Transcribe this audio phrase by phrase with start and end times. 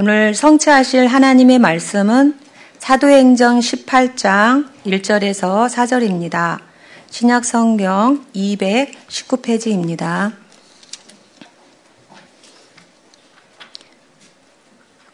[0.00, 2.38] 오늘 성취하실 하나님의 말씀은
[2.78, 6.60] 사도행전 18장 1절에서 4절입니다.
[7.10, 10.34] 신약 성경 219페이지입니다.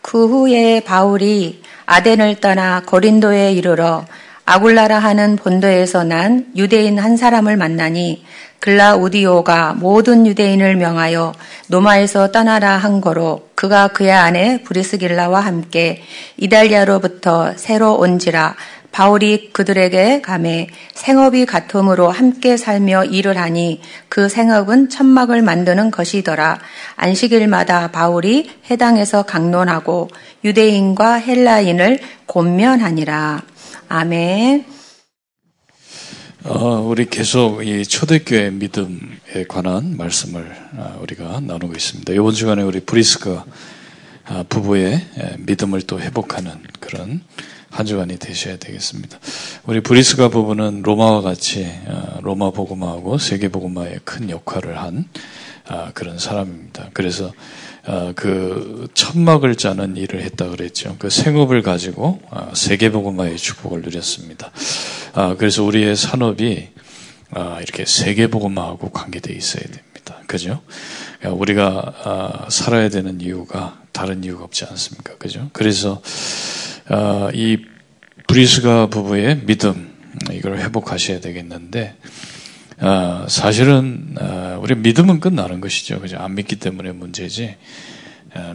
[0.03, 4.05] 그 후에 바울이 아덴을 떠나 고린도에 이르러
[4.47, 8.25] 아굴라라 하는 본도에서 난 유대인 한 사람을 만나니
[8.61, 11.33] 글라우디오가 모든 유대인을 명하여
[11.69, 16.03] 노마에서 떠나라 한 거로 그가 그의 아내 브리스길라와 함께
[16.37, 18.55] 이달리아로부터 새로 온지라
[18.95, 26.61] 바울이 그들에게 감해 생업이 같음으로 함께 살며 일을 하니 그 생업은 천막을 만드는 것이더라.
[26.95, 30.11] 안식일마다 바울이 해당에서 강론하고
[30.45, 33.43] 유대인과 헬라인을 곤면하니라.
[33.89, 34.65] 아멘.
[36.45, 42.13] 어, 우리 계속 이 초대교회 믿음에 관한 말씀을 어, 우리가 나누고 있습니다.
[42.13, 43.45] 이번 주간에 우리 브리스가
[44.29, 45.07] 어, 부부의
[45.39, 47.23] 믿음을 또 회복하는 그런
[47.71, 49.19] 한 주간이 되셔야 되겠습니다.
[49.65, 55.09] 우리 브리스가 부부는 로마와 같이 어, 로마 복음화하고 세계 복음화에 큰 역할을 한
[55.95, 56.91] 그런 사람입니다.
[56.93, 57.33] 그래서
[58.15, 60.97] 그 천막을 짜는 일을 했다 그랬죠.
[60.99, 62.21] 그 생업을 가지고
[62.55, 64.51] 세계 복음화의 축복을 누렸습니다.
[65.13, 66.69] 아, 그래서 우리의 산업이
[67.31, 70.21] 아, 이렇게 세계복음화하고 관계되어 있어야 됩니다.
[70.27, 70.63] 그죠?
[71.19, 75.17] 그러니까 우리가 아, 살아야 되는 이유가 다른 이유가 없지 않습니까?
[75.19, 75.51] 그죠?
[75.53, 76.03] 그래서
[77.33, 77.59] 이
[78.27, 79.95] 브리스가 부부의 믿음
[80.33, 81.97] 이걸 회복하셔야 되겠는데
[83.29, 84.17] 사실은
[84.61, 86.01] 우리 믿음은 끝나는 것이죠.
[86.01, 86.19] 그죠?
[86.19, 87.57] 안 믿기 때문에 문제지.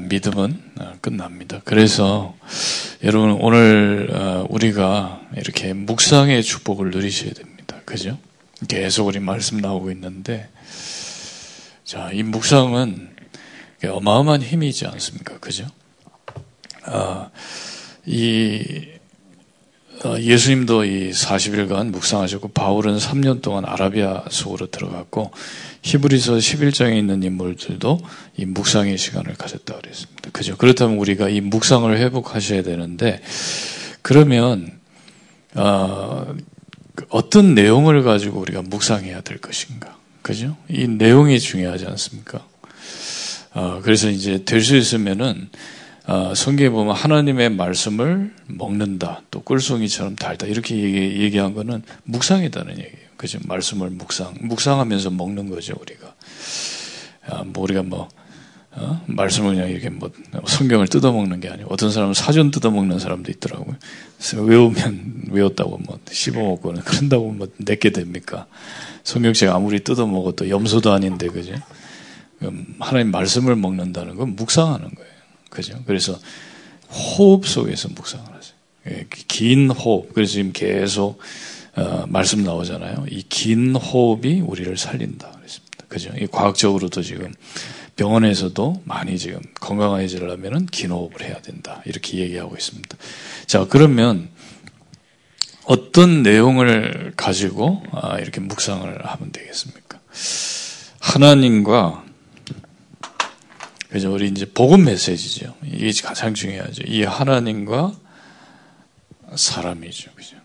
[0.01, 0.61] 믿음은
[1.01, 1.61] 끝납니다.
[1.63, 2.35] 그래서
[3.03, 4.09] 여러분 오늘
[4.49, 7.77] 우리가 이렇게 묵상의 축복을 누리셔야 됩니다.
[7.85, 8.17] 그죠?
[8.67, 10.49] 계속 우리 말씀 나오고 있는데,
[11.85, 13.15] 자, 이 묵상은
[13.85, 15.39] 어마어마한 힘이지 않습니까?
[15.39, 15.65] 그죠?
[16.83, 17.29] 아,
[18.05, 18.98] 이, 어,
[20.19, 25.31] 예수님도 이 40일간 묵상하셨고, 바울은 3년 동안 아라비아 속으로 들어갔고,
[25.81, 27.99] 히브리서 11장에 있는 인물들도
[28.37, 30.29] 이 묵상의 시간을 가졌다 그랬습니다.
[30.31, 30.55] 그죠?
[30.57, 33.21] 그렇다면 우리가 이 묵상을 회복하셔야 되는데,
[34.01, 34.79] 그러면
[35.55, 36.33] 어,
[37.09, 39.97] 어떤 내용을 가지고 우리가 묵상해야 될 것인가?
[40.21, 40.57] 그죠?
[40.69, 42.45] 이 내용이 중요하지 않습니까?
[43.53, 45.49] 어, 그래서 이제 될 수 있으면은
[46.09, 52.71] 어, 성경에 보면 하나님의 말씀을 먹는다, 또 꿀송이처럼 달다 이렇게 얘기, 얘기 한 거는 묵상이다는
[52.79, 53.09] 얘기예요.
[53.15, 53.37] 그죠?
[53.45, 56.15] 말씀을 묵상, 묵상하면서 먹는 거죠 우리가.
[57.27, 58.09] 아, 뭐 우리가 뭐
[58.71, 59.03] 어?
[59.05, 60.09] 말씀을 그냥 이렇게 뭐
[60.47, 63.75] 성경을 뜯어먹는 게 아니고 어떤 사람은 사전 뜯어먹는 사람도 있더라고요.
[64.33, 68.47] 외우면 외웠다고 뭐 씹어먹고는 그런다고 뭐 내게 됩니까?
[69.03, 71.53] 성경책 아무리 뜯어먹어도 염소도 아닌데 그죠?
[72.79, 75.08] 하나님 말씀을 먹는다는 건 묵상하는 거예요.
[75.49, 75.77] 그죠?
[75.85, 76.19] 그래서
[76.89, 78.53] 호흡 속에서 묵상을 하세요.
[78.89, 80.13] 예, 긴 호흡.
[80.13, 81.19] 그래서 지금 계속
[81.75, 83.05] 어, 말씀 나오잖아요.
[83.09, 85.31] 이 긴 호흡이 우리를 살린다.
[85.31, 85.85] 그랬습니다.
[85.87, 86.11] 그죠?
[86.19, 87.33] 이 과학적으로도 지금
[87.95, 91.81] 병원에서도 많이 지금 건강해지려면 긴 호흡을 해야 된다.
[91.85, 92.97] 이렇게 얘기하고 있습니다.
[93.45, 94.29] 자, 그러면
[95.65, 99.99] 어떤 내용을 가지고 아, 이렇게 묵상을 하면 되겠습니까?
[100.99, 102.05] 하나님과
[103.89, 104.13] 그죠?
[104.13, 105.55] 우리 이제 복음 메시지죠.
[105.65, 106.83] 이게 가장 중요하죠.
[106.85, 107.93] 이 하나님과
[109.35, 110.11] 사람이죠.
[110.15, 110.37] 그죠?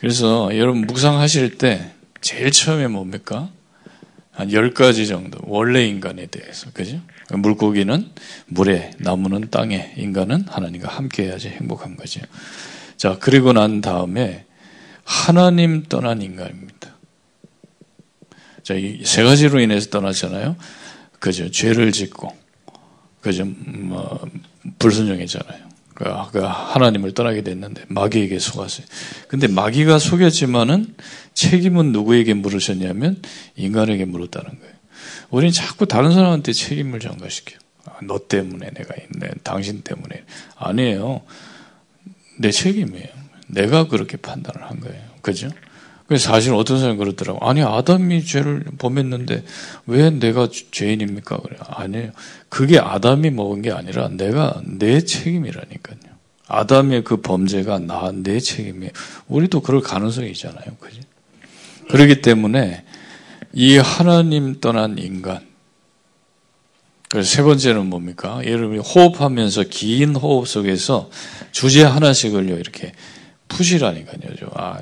[0.00, 3.50] 그래서 여러분 묵상하실 때 제일 처음에 뭡니까?
[4.32, 7.00] 한 10가지 정도, 원래 인간에 대해서, 그죠?
[7.30, 8.10] 물고기는
[8.48, 12.20] 물에, 나무는 땅에, 인간은 하나님과 함께 해야지 행복한 거죠.
[12.98, 14.44] 자, 그리고 난 다음에
[15.04, 16.94] 하나님 떠난 인간입니다.
[18.62, 20.56] 자, 이 세 가지로 인해서 떠났잖아요.
[21.18, 21.50] 그죠?
[21.50, 22.36] 죄를 짓고,
[23.26, 23.44] 그죠?
[23.44, 24.20] 뭐,
[24.78, 25.66] 불순종했잖아요.
[25.94, 28.86] 그, 그 하나님을 떠나게 됐는데 마귀에게 속았어요.
[29.28, 30.94] 근데 마귀가 속였지만은
[31.34, 33.20] 책임은 누구에게 물으셨냐면
[33.56, 34.74] 인간에게 물었다는 거예요.
[35.30, 37.58] 우리는 자꾸 다른 사람한테 책임을 전가시켜요.
[37.86, 39.30] 아, 너 때문에 내가 있네.
[39.42, 40.24] 당신 때문에.
[40.56, 41.22] 아니에요.
[42.38, 43.08] 내 책임이에요.
[43.48, 45.02] 내가 그렇게 판단을 한 거예요.
[45.22, 45.48] 그죠?
[46.18, 47.44] 사실 어떤 사람이 그러더라고.
[47.48, 49.44] 아니, 아담이 죄를 범했는데
[49.86, 51.38] 왜 내가 죄인입니까?
[51.38, 51.56] 그래.
[51.60, 52.12] 아니에요.
[52.48, 55.98] 그게 아담이 먹은 게 아니라 내가 내 책임이라니까요.
[56.46, 58.92] 아담의 그 범죄가 나, 내 책임이에요.
[59.26, 60.76] 우리도 그럴 가능성이 있잖아요.
[60.78, 61.00] 그지?
[61.90, 62.84] 그렇기 때문에
[63.52, 65.44] 이 하나님 떠난 인간.
[67.08, 68.40] 그래서 세 번째는 뭡니까?
[68.44, 71.10] 여러분이 호흡하면서 긴 호흡 속에서
[71.52, 72.92] 주제 하나씩을요, 이렇게
[73.48, 74.50] 푸시라니까요.
[74.54, 74.80] 아,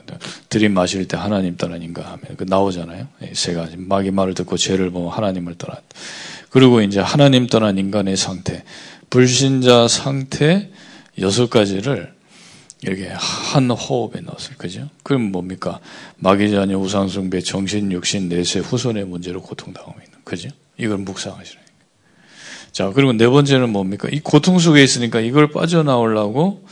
[0.49, 3.09] 들이마실 때 하나님 떠나인가 하면 그 나오잖아요.
[3.33, 3.77] 세 가지.
[3.77, 5.83] 마귀 말을 듣고 죄를 보면 하나님을 떠났.
[6.51, 8.65] 그리고 이제 하나님 떠난 인간의 상태.
[9.11, 10.71] 불신자 상태
[11.21, 12.13] 여섯 가지를
[12.83, 14.57] 이렇게 한 호흡에 넣었어요.
[14.59, 14.89] 그죠?
[15.03, 15.81] 그럼 뭡니까?
[16.17, 20.19] 마귀 자녀, 우상숭배, 정신, 육신, 내세, 후손의 문제로 고통당하고 있는.
[20.25, 20.49] 그죠?
[20.79, 21.61] 이걸 묵상하시라.
[22.73, 24.09] 자, 그리고 네 번째는 뭡니까?
[24.11, 26.67] 이 고통 속에 있으니까 이걸 빠져나오려고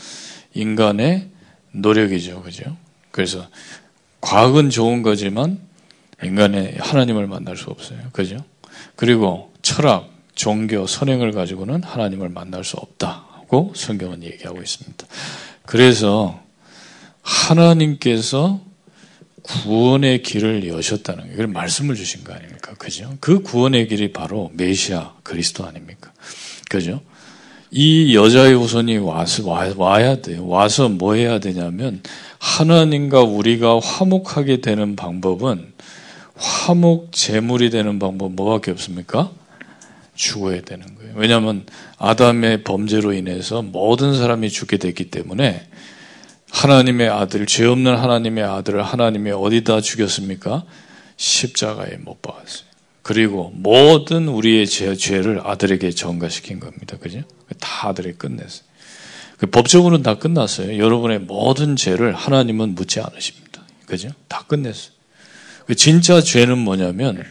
[0.53, 1.29] 인간의
[1.73, 2.43] 노력이죠.
[2.43, 2.77] 그죠?
[3.11, 3.49] 그래서
[4.21, 5.59] 과학은 좋은 거지만
[6.23, 7.99] 인간의 하나님을 만날 수 없어요.
[8.13, 8.45] 그죠?
[8.97, 15.07] 그리고 철학, 종교, 선행을 가지고는 하나님을 만날 수 없다고 성경은 얘기하고 있습니다.
[15.67, 16.41] 그래서
[17.23, 18.61] 하나님께서
[19.43, 22.75] 구원의 길을 여셨다는 거, 이걸 말씀을 주신 거 아닙니까?
[22.75, 23.17] 그죠?
[23.21, 26.13] 그 구원의 길이 바로 메시아 그리스도 아닙니까?
[26.71, 27.03] 그죠?
[27.75, 30.47] 이 여자의 후손이 와서, 와, 와야 돼요.
[30.47, 32.03] 와서 뭐 해야 되냐면,
[32.39, 35.73] 하나님과 우리가 화목하게 되는 방법은,
[36.37, 39.31] 화목 제물이 되는 방법 뭐밖에 없습니까?
[40.15, 41.15] 죽어야 되는 거예요.
[41.17, 41.65] 왜냐하면
[41.97, 45.67] 아담의 범죄로 인해서 모든 사람이 죽게 됐기 때문에
[46.51, 50.65] 하나님의 아들, 죄 없는 하나님의 아들을 하나님이 어디다 죽였습니까?
[51.17, 52.72] 십자가에 못 박았어요.
[53.03, 56.97] 그리고 모든 우리의 죄, 죄를 아들에게 전가시킨 겁니다.
[56.99, 57.23] 그죠?
[57.59, 58.63] 다 아들이 끝냈어요.
[59.39, 60.79] 그 법적으로는 다 끝났어요.
[60.79, 63.65] 여러분의 모든 죄를 하나님은 묻지 않으십니다.
[63.87, 64.11] 그죠?
[64.29, 64.93] 다 끝냈어요.
[65.67, 67.25] 그 진짜 죄는 뭐냐면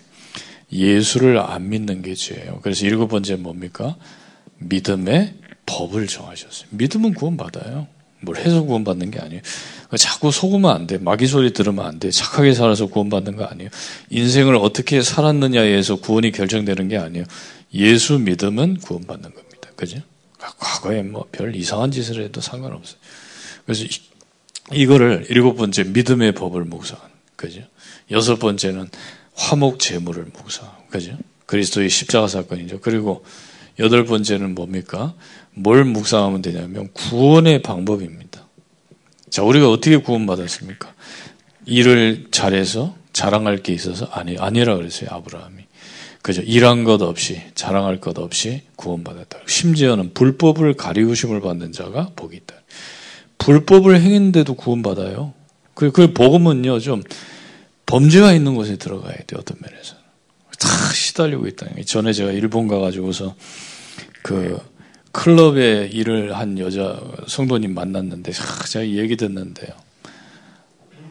[0.72, 2.60] 예수를 안 믿는 게 죄예요.
[2.62, 3.96] 그래서 일곱 번째 뭡니까?
[4.58, 5.36] 믿음의
[5.66, 6.68] 법을 정하셨어요.
[6.72, 7.88] 믿음은 구원받아요.
[8.22, 9.42] 뭘 해서 구원받는 게 아니에요.
[9.98, 10.98] 자꾸 속으면 안 돼.
[10.98, 12.12] 마귀 소리 들으면 안 돼.
[12.12, 13.70] 착하게 살아서 구원받는 거 아니에요.
[14.10, 17.26] 인생을 어떻게 살았느냐에서 구원이 결정되는 게 아니에요.
[17.74, 19.70] 예수 믿음은 구원받는 겁니다.
[19.76, 20.00] 그죠?
[20.38, 22.98] 과거에 뭐 별 이상한 짓을 해도 상관없어요.
[23.66, 23.86] 그래서
[24.74, 27.62] 이, 거를 일곱 번째 믿음의 법을 묵상하는 그죠?
[28.12, 28.90] 여섯 번째는
[29.36, 31.18] 화목 제물을 묵상하고 그죠?
[31.46, 32.80] 그리스도의 십자가 사건이죠.
[32.80, 33.26] 그리고
[33.82, 35.14] 여덟 번째는 뭡니까?
[35.54, 38.48] 뭘 묵상하면 되냐면 구원의 방법입니다.
[39.30, 40.94] 자, 우리가 어떻게 구원받았습니까?
[41.66, 45.64] 일을 잘해서 자랑할 게 있어서 아니 아니라 그랬어요 아브라함이.
[46.22, 46.42] 그죠?
[46.44, 49.40] 일한 것 없이 자랑할 것 없이 구원받았다.
[49.48, 52.56] 심지어는 불법을 가리우심을 받는 자가 복이 있다.
[53.40, 55.34] 불법을 행했는데도 구원받아요.
[55.74, 57.02] 그, 그 복음은요, 좀
[57.88, 60.02] 범죄가 있는 곳에 들어가야 돼요, 어떤 면에서는.
[60.60, 61.84] 다 시달리고 있다는 게.
[61.84, 63.36] 전에 제가 일본 가가지고서
[64.22, 64.60] 그
[65.12, 69.74] 클럽에 일을 한 여자 성도님 만났는데, 아, 제가 얘기 듣는데요.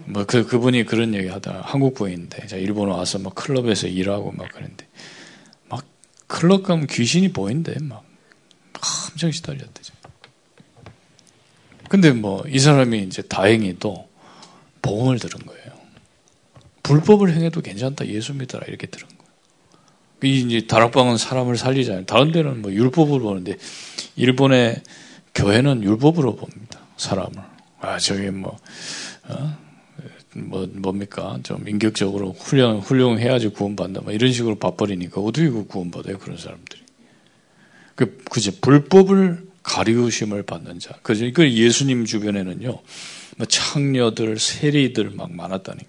[0.07, 1.61] 뭐, 그, 그분이 그런 얘기 하더라.
[1.63, 4.87] 한국 분인데, 제가 일본 와서 막 클럽에서 일하고 막 그랬는데,
[5.69, 5.85] 막
[6.27, 8.05] 클럽 가면 귀신이 보인대, 막.
[9.13, 9.83] 엄청 시달렸대.
[11.91, 14.09] 근데 뭐, 이 사람이 이제 다행히도
[14.81, 15.61] 복음을 들은 거예요.
[16.85, 18.07] 불법을 행해도 괜찮다.
[18.07, 18.65] 예수 믿어라.
[18.69, 19.20] 이렇게 들은 거예요.
[20.23, 22.05] 이 이제 다락방은 사람을 살리잖아요.
[22.07, 23.57] 다른 데는 뭐 율법으로 보는데
[24.17, 24.83] 일본의
[25.35, 26.81] 교회는 율법으로 봅니다.
[26.97, 27.33] 사람을.
[27.81, 28.59] 아, 저기 뭐,
[29.29, 29.59] 어?
[30.35, 31.39] 뭐, 뭡니까?
[31.43, 34.03] 좀 인격적으로 훌륭, 훌륭해야지 구원받는다.
[34.03, 36.19] 뭐 이런 식으로 봐버리니까 어떻게 그 구원받아요?
[36.19, 36.83] 그런 사람들이.
[37.95, 38.61] 그, 그지.
[38.61, 40.95] 불법을 가리우심을 받는 자.
[41.03, 41.33] 그지.
[41.33, 42.81] 그 예수님 주변에는요,
[43.37, 45.81] 뭐 창녀들, 세리들 막 많았다니.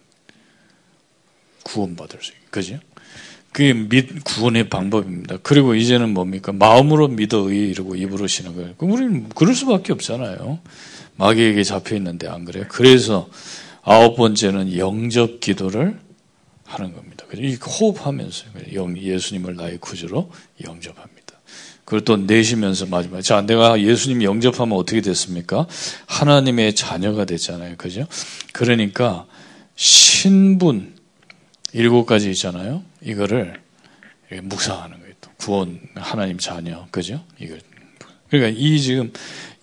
[1.64, 2.80] 구원받을 수 있는 그죠?
[3.52, 5.38] 그게 믿, 구원의 방법입니다.
[5.44, 6.54] 그리고 이제는 뭡니까?
[6.54, 8.74] 마음으로 믿어 의 이러고 입으로 거예요.
[8.78, 10.60] 그럼 우리는 그럴 수밖에 없잖아요.
[11.18, 12.66] 마귀에게 잡혀 있는데 안 그래요?
[12.70, 13.30] 그래서
[13.82, 16.00] 아홉 번째는 영접 기도를
[16.66, 17.26] 하는 겁니다.
[17.36, 18.46] 이 호흡하면서
[18.98, 20.32] 예수님을 나의 구주로
[20.64, 21.22] 영접합니다.
[21.84, 25.68] 그리고 또 내쉬면서 마지막에 자 내가 예수님 영접하면 어떻게 됐습니까?
[26.06, 27.76] 하나님의 자녀가 됐잖아요.
[27.78, 28.08] 그죠?
[28.54, 29.26] 그러니까
[29.76, 30.96] 신분
[31.74, 32.84] 일곱 가지 있잖아요.
[33.02, 33.60] 이거를
[34.44, 35.14] 묵상하는 거예요.
[35.22, 37.24] 또 구원 하나님 자녀 그죠?
[37.40, 37.60] 이걸
[38.30, 39.12] 그러니까 이 지금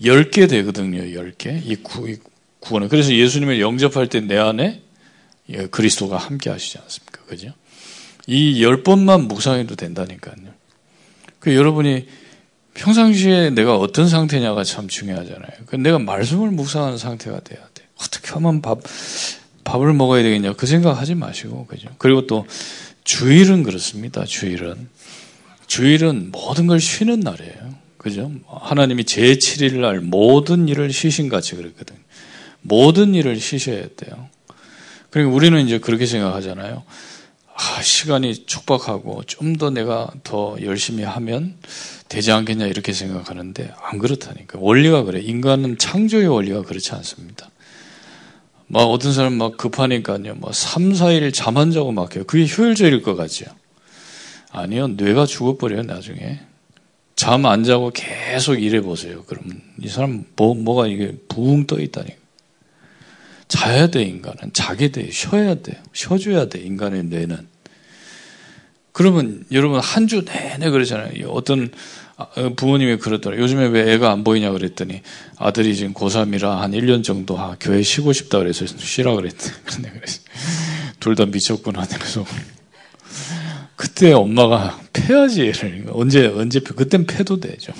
[0.04, 1.14] 열개 되거든요.
[1.14, 1.58] 열 개.
[1.64, 2.18] 이, 구, 이
[2.60, 4.82] 구원은 그래서 예수님을 영접할 때 내 안에
[5.70, 7.22] 그리스도가 함께 하시지 않습니까?
[7.24, 7.52] 그죠?
[8.26, 10.36] 이열 번만 묵상해도 된다니까요.
[11.38, 12.06] 그 여러분이
[12.74, 15.50] 평상시에 내가 어떤 상태냐가 참 중요하잖아요.
[15.66, 17.84] 그 내가 말씀을 묵상하는 상태가 돼야 돼.
[17.96, 18.80] 어떻게 하면 밥
[19.64, 21.88] 밥을 먹어야 되겠냐 그 생각하지 마시고 그죠.
[21.98, 22.46] 그리고 또
[23.08, 24.26] 주일은 그렇습니다.
[24.26, 24.86] 주일은
[25.66, 27.74] 주일은 모든 걸 쉬는 날이에요.
[27.96, 28.30] 그죠?
[28.46, 31.96] 하나님이 제 7일 날 모든 일을 쉬신 같이 그랬거든.
[32.60, 34.28] 모든 일을 쉬셔야 돼요.
[35.08, 36.84] 그리고 우리는 이제 그렇게 생각하잖아요.
[37.54, 41.56] 아, 시간이 촉박하고 좀 더 내가 더 열심히 하면
[42.10, 44.58] 되지 않겠냐 이렇게 생각하는데 안 그렇다니까.
[44.60, 45.20] 원리가 그래.
[45.20, 47.48] 인간은 창조의 원리가 그렇지 않습니다.
[48.68, 50.36] 막 어떤 사람 막 급하니까요.
[50.36, 52.24] 막 3, 4일 잠 안 자고 막 해요.
[52.26, 53.48] 그게 효율적일 것 같지요.
[54.50, 54.88] 아니요.
[54.88, 56.40] 뇌가 죽어버려요, 나중에.
[57.16, 59.24] 잠 안 자고 계속 일해 보세요.
[59.26, 62.10] 그러면 이 사람 뭐, 뭐가 이게 붕 떠 있다니.
[63.48, 64.52] 자야 돼, 인간은.
[64.52, 65.10] 자게 돼.
[65.10, 65.80] 쉬어야 돼.
[65.94, 67.48] 쉬어줘야 돼, 인간의 뇌는.
[68.92, 71.28] 그러면 여러분 한 주 내내 그러잖아요.
[71.30, 71.70] 어떤 아,
[72.56, 73.42] 부모님이 그러더라고요.
[73.44, 75.02] 요즘에 왜 애가 안 보이냐 그랬더니
[75.36, 79.12] 아들이 지금 고3이라 한 1년 정도 아, 교회 쉬고 싶다 그래서 쉬라.
[79.14, 80.20] 그런데 그래서
[80.98, 81.86] 둘 다 미쳤구나.
[81.86, 82.24] 그래서
[83.76, 85.86] 그때 엄마가 패야지 얘를.
[85.92, 86.74] 언제, 언제 패?
[86.74, 87.72] 그땐 패도 되죠.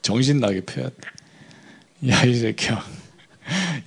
[0.00, 2.08] 정신 나게 패야 돼.
[2.08, 2.82] 야, 이 새끼야.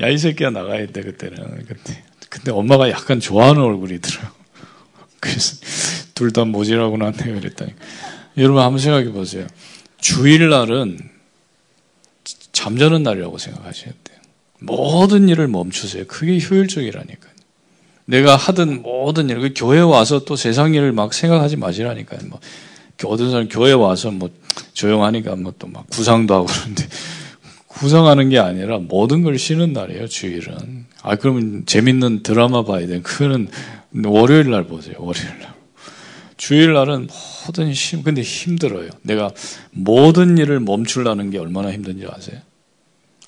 [0.02, 1.66] 야, 이 새끼야 나가야 돼, 그때는.
[1.68, 2.04] 그때.
[2.30, 4.36] 근데 엄마가 약간 좋아하는 얼굴이더라고.
[5.20, 5.58] 그래서
[6.14, 7.74] 둘 다 모질하고 났네, 그랬더니.
[8.38, 9.48] 여러분 한번 생각해 보세요.
[10.02, 11.00] 주일날은
[12.52, 14.18] 잠자는 날이라고 생각하셔야 돼요.
[14.60, 16.06] 모든 일을 멈추세요.
[16.08, 17.32] 그게 효율적이라니까요.
[18.06, 22.20] 내가 하던 모든 일, 그 교회 와서 또 세상 일을 막 생각하지 마시라니까요.
[22.30, 22.40] 뭐,
[23.06, 24.30] 어떤 사람 교회 와서 뭐
[24.74, 26.88] 조용하니까 뭐 또 막 구상도 하고 그러는데,
[27.68, 30.86] 구상하는 게 아니라 모든 걸 쉬는 날이에요, 주일은.
[31.02, 33.02] 아, 그러면 재밌는 드라마 봐야 돼.
[33.02, 33.48] 그거는
[34.06, 35.54] 월요일 날 보세요, 월요일 날.
[36.42, 37.08] 주일 날은
[37.46, 38.90] 모든 힘, 근데 힘들어요.
[39.04, 39.30] 내가
[39.70, 42.42] 모든 일을 멈추려는 게 얼마나 힘든지 아세요?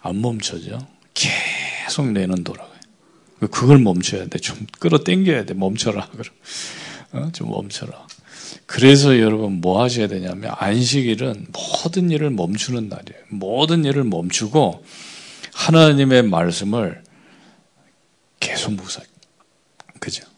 [0.02, 0.80] 안 멈춰져.
[1.14, 2.74] 계속 내는 돌아가요.
[3.52, 4.40] 그걸 멈춰야 돼.
[4.40, 5.54] 좀 끌어 당겨야 돼.
[5.54, 6.10] 멈춰라.
[6.18, 6.26] 그럼.
[7.12, 7.32] 어?
[7.34, 8.08] 좀 멈춰라.
[8.66, 13.26] 그래서 여러분 뭐 하셔야 되냐면 안식일은 모든 일을 멈추는 날이에요.
[13.30, 14.84] 모든 일을 멈추고
[15.54, 17.04] 하나님의 말씀을
[18.40, 19.04] 계속 묵사.
[20.00, 20.33] 그죠?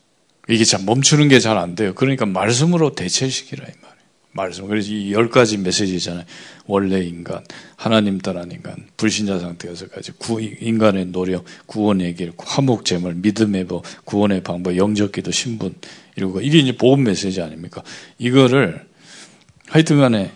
[0.50, 1.94] 이게 참 멈추는 게 잘 안 돼요.
[1.96, 3.96] 그러니까 말씀으로 대체시키라 이 말이에요.
[4.32, 4.68] 말씀.
[4.68, 6.26] 그래서 이 열 가지 메시지잖아요.
[6.68, 7.44] 원래 인간,
[7.78, 13.84] 하나님 따른 인간, 불신자 상태 여서까지 구, 인간의 노력, 구원의 길, 화목 제물, 믿음의 법,
[14.04, 15.74] 구원의 방법, 영적기도, 신분
[16.18, 17.82] 이러고 이게 이제 복음 메시지 아닙니까?
[18.20, 18.86] 이거를
[19.68, 20.32] 하여튼간에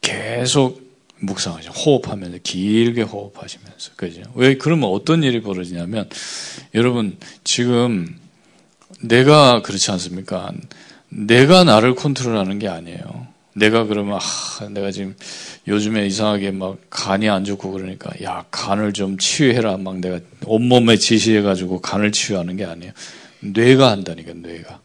[0.00, 0.82] 계속
[1.20, 1.70] 묵상하죠.
[1.70, 4.22] 호흡하면서 길게 호흡하시면서 그죠?
[4.34, 6.08] 왜 그러면 어떤 일이 벌어지냐면
[6.74, 8.18] 여러분 지금
[9.08, 10.52] 내가 그렇지 않습니까?
[11.08, 13.26] 내가 나를 컨트롤하는 게 아니에요.
[13.56, 15.14] 내가 그러면 아, 내가 지금
[15.68, 21.42] 요즘에 이상하게 막 간이 안 좋고 그러니까 야 간을 좀 치유해라 막 내가 온몸에 지시해
[21.42, 22.92] 가지고 간을 치유하는 게 아니에요.
[23.40, 24.80] 뇌가 한다니까 뇌가.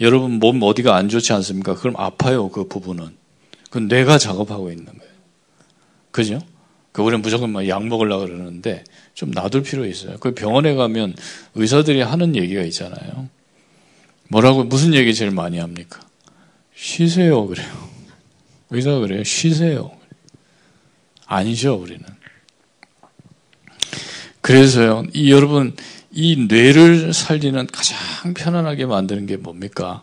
[0.00, 1.74] 여러분 몸 어디가 안 좋지 않습니까?
[1.74, 3.10] 그럼 아파요 그 부분은.
[3.70, 5.12] 그 뇌가 작업하고 있는 거예요.
[6.10, 6.40] 그죠?
[6.92, 10.16] 그 우리는 무조건 막 약 먹으려고 그러는데 좀 놔둘 필요 있어요.
[10.18, 11.14] 그 병원에 가면
[11.54, 13.28] 의사들이 하는 얘기가 있잖아요.
[14.28, 16.00] 뭐라고 무슨 얘기 제일 많이 합니까?
[16.74, 17.90] 쉬세요 그래요.
[18.70, 19.22] 의사가 그래요.
[19.24, 19.90] 쉬세요.
[21.26, 22.04] 아니죠 우리는.
[24.40, 25.04] 그래서요.
[25.12, 25.76] 이 여러분
[26.10, 30.02] 이 뇌를 살리는 가장 편안하게 만드는 게 뭡니까?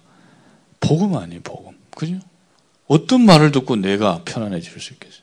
[0.79, 1.73] 복음 아니에요, 복음.
[1.95, 2.19] 그죠?
[2.87, 5.21] 어떤 말을 듣고 뇌가 편안해질 수 있겠어요?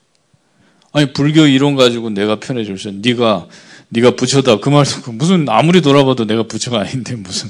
[0.92, 2.98] 아니 불교 이론 가지고 내가 편해질 수 있어.
[3.02, 3.48] 네가
[3.90, 7.48] 네가 부처다 그말 듣고 무슨 아무리 돌아봐도 내가 부처가 아닌데 무슨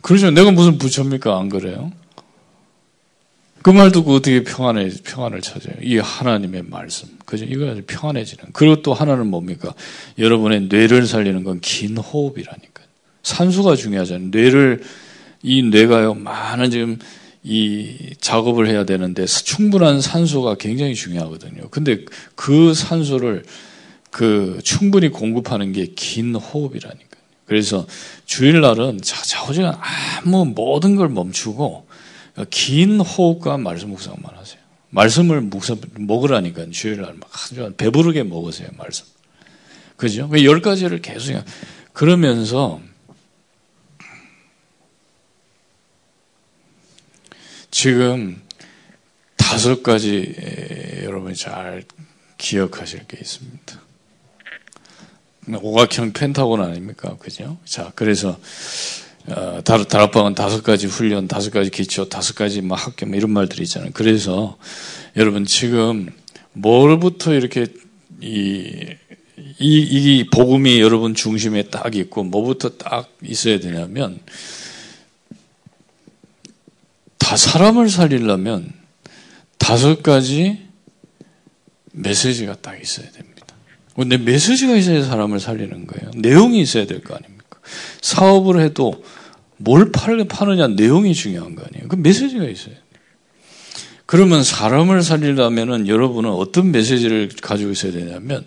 [0.00, 0.30] 그러죠.
[0.30, 1.38] 내가 무슨 부처입니까?
[1.38, 1.90] 안 그래요?
[3.62, 5.74] 그말 듣고 어떻게 평안해, 평안을 찾아요?
[5.80, 7.08] 이 하나님의 말씀.
[7.24, 7.46] 그죠?
[7.46, 8.52] 이거 아주 평안해지는.
[8.52, 9.72] 그리고 또 하나는 뭡니까?
[10.18, 12.82] 여러분의 뇌를 살리는 건 긴 호흡이라니까.
[13.22, 14.28] 산소가 중요하잖아요.
[14.30, 14.82] 뇌를,
[15.42, 16.98] 이 뇌가요, 많은 지금
[17.42, 21.68] 이 작업을 해야 되는데 충분한 산소가 굉장히 중요하거든요.
[21.70, 23.44] 근데 그 산소를
[24.14, 27.18] 그 충분히 공급하는 게 긴 호흡이라니까.
[27.46, 27.84] 그래서
[28.26, 31.84] 주일날은 자자오지간 아무 모든 걸 멈추고
[32.48, 34.60] 긴 호흡과 말씀 묵상만 하세요.
[34.90, 37.28] 말씀을 묵상 먹으라니까 주일날 막
[37.76, 39.04] 배부르게 먹으세요 말씀.
[39.96, 40.28] 그죠?
[40.28, 41.42] 그열 가지를 계속
[41.92, 42.80] 그러면서
[47.72, 48.40] 지금
[49.36, 50.36] 다섯 가지
[51.02, 51.82] 여러분이 잘
[52.38, 53.83] 기억하실 게 있습니다.
[55.52, 57.16] 오각형 펜타곤 아닙니까?
[57.18, 57.58] 그죠?
[57.64, 58.38] 자, 그래서,
[59.26, 63.62] 어, 다락방은 다섯 가지 훈련, 다섯 가지 기초, 다섯 가지 막 학교, 뭐 이런 말들이
[63.62, 63.90] 있잖아요.
[63.94, 64.58] 그래서
[65.16, 66.10] 여러분 지금
[66.52, 67.66] 뭘부터 이렇게
[68.20, 68.94] 이,
[69.58, 69.80] 이,
[70.18, 74.20] 이 복음이 여러분 중심에 딱 있고 뭐부터 딱 있어야 되냐면
[77.18, 78.72] 다 사람을 살리려면
[79.58, 80.62] 다섯 가지
[81.92, 83.33] 메시지가 딱 있어야 됩니다.
[83.96, 86.10] 근데 메시지가 있어야 사람을 살리는 거예요.
[86.16, 87.58] 내용이 있어야 될 거 아닙니까?
[88.00, 89.04] 사업을 해도
[89.56, 91.88] 뭘 파느냐 내용이 중요한 거 아니에요.
[91.88, 92.74] 그 메시지가 있어요.
[94.06, 98.44] 그러면 사람을 살리려면 여러분은 어떤 메시지를 가지고 있어야 되냐면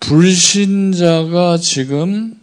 [0.00, 2.34] 불신자가 지금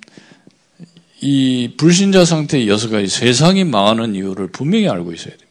[1.21, 5.47] 이 불신자 상태의 여섯 가지 세상이 망하는 이유를 분명히 알고 있어야 됩니다.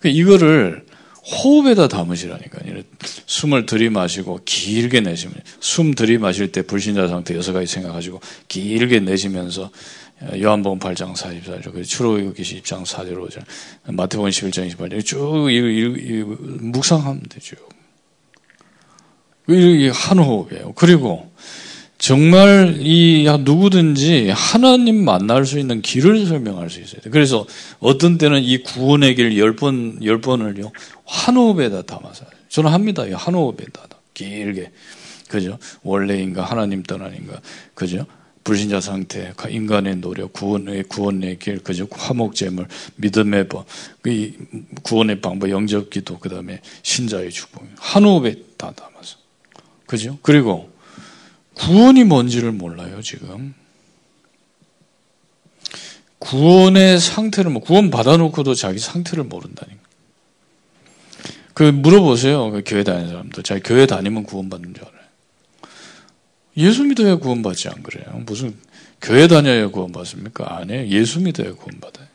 [0.00, 0.85] 그러니까 이거를
[1.26, 2.82] 호흡에다 담으시라니까요.
[3.26, 9.70] 숨을 들이마시고 길게 내쉬면 숨 들이마실 때 불신자 상태 여섯 가지 생각하시고 길게 내쉬면서
[10.40, 13.42] 요한복음 8장 44절, 출애굽기 10장 4절 5절,
[13.92, 17.56] 마태복음 11장 28절 쭉 이, 이, 이, 묵상하면 되죠.
[19.48, 20.72] 이게 한 호흡이에요.
[20.74, 21.30] 그리고
[21.98, 27.00] 정말 이 누구든지 하나님 만날 수 있는 길을 설명할 수 있어요.
[27.10, 27.46] 그래서
[27.80, 30.72] 어떤 때는 이 구원의 길 열 번, 열 번을요,
[31.04, 32.26] 한 호흡에다 담아서.
[32.48, 33.04] 저는 합니다.
[33.14, 33.88] 한 호흡에다.
[34.14, 34.70] 길게.
[35.28, 35.58] 그죠?
[35.82, 37.40] 원래인가, 하나님 떠나인가.
[37.74, 38.06] 그죠?
[38.44, 41.88] 불신자 상태, 인간의 노력, 구원의, 구원의 길, 그죠?
[41.90, 43.66] 화목제물, 믿음의 법,
[44.02, 44.32] 그
[44.84, 47.66] 구원의 방법, 영적 기도, 그 다음에 신자의 축복.
[47.76, 49.16] 한 호흡에 다 담아서.
[49.86, 50.18] 그죠?
[50.22, 50.70] 그리고
[51.56, 53.54] 구원이 뭔지를 몰라요, 지금.
[56.18, 59.80] 구원의 상태를, 뭐, 구원 받아놓고도 자기 상태를 모른다니까.
[61.54, 62.50] 그, 물어보세요.
[62.50, 63.42] 그 교회 다니는 사람들.
[63.42, 64.96] 자기 교회 다니면 구원받는 줄 알아요.
[66.58, 68.22] 예수 믿어야 구원받지 안 그래요.
[68.26, 68.54] 무슨,
[69.00, 70.58] 교회 다녀야 구원받습니까?
[70.58, 70.88] 아니에요.
[70.88, 72.06] 예수 믿어야 구원받아요.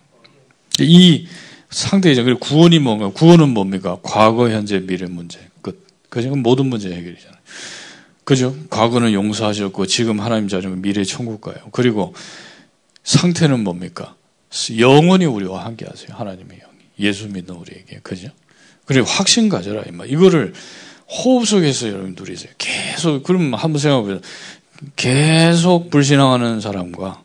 [0.81, 1.27] 이
[1.69, 2.23] 상태이죠.
[2.23, 3.97] 그리고 구원이 뭔가, 구원은 뭡니까?
[4.03, 5.39] 과거, 현재, 미래 문제.
[5.61, 5.87] 끝.
[6.09, 6.35] 그죠?
[6.35, 7.41] 모든 문제 해결이잖아요.
[8.23, 8.55] 그죠?
[8.69, 11.57] 과거는 용서하셨고 지금 하나님 자녀는 미래 천국 가요.
[11.71, 12.13] 그리고
[13.03, 14.15] 상태는 뭡니까?
[14.77, 16.09] 영원히 우리와 함께 하세요.
[16.11, 16.77] 하나님의 영이.
[16.99, 17.99] 예수 믿는 우리에게.
[18.03, 18.29] 그죠?
[18.85, 19.83] 그리고 확신 가져라.
[19.87, 20.09] 이말.
[20.09, 20.53] 이거를
[21.07, 22.51] 호흡 속에서 여러분 누리세요.
[22.57, 24.21] 계속, 그럼 한번 생각해 보세요.
[24.95, 27.23] 계속 불신앙하는 사람과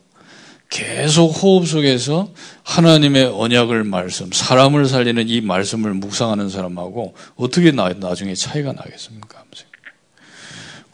[0.69, 2.29] 계속 호흡 속에서
[2.63, 9.36] 하나님의 언약을 말씀, 사람을 살리는 이 말씀을 묵상하는 사람하고 어떻게 나, 나중에 차이가 나겠습니까?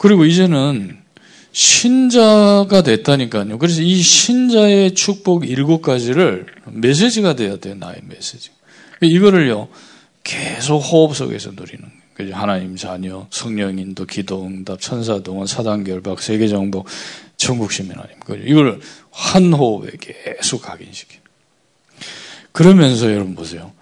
[0.04, 0.98] 그리고 이제는
[1.52, 3.56] 신자가 됐다니까요.
[3.56, 7.74] 그래서 이 신자의 축복 일곱 가지를 메시지가 돼야 돼요.
[7.76, 8.50] 나의 메시지.
[9.00, 9.68] 이거를요,
[10.22, 12.36] 계속 호흡 속에서 누리는 거예요.
[12.36, 16.86] 하나님 자녀, 성령 인도, 기도, 응답, 천사 동원, 사단 결박, 세계 정복,
[17.38, 18.46] 천국 시민 아님.
[18.46, 18.80] 이걸
[19.10, 21.24] 한 호흡에 계속 각인시키는.
[22.52, 23.72] 그러면서 여러분 보세요.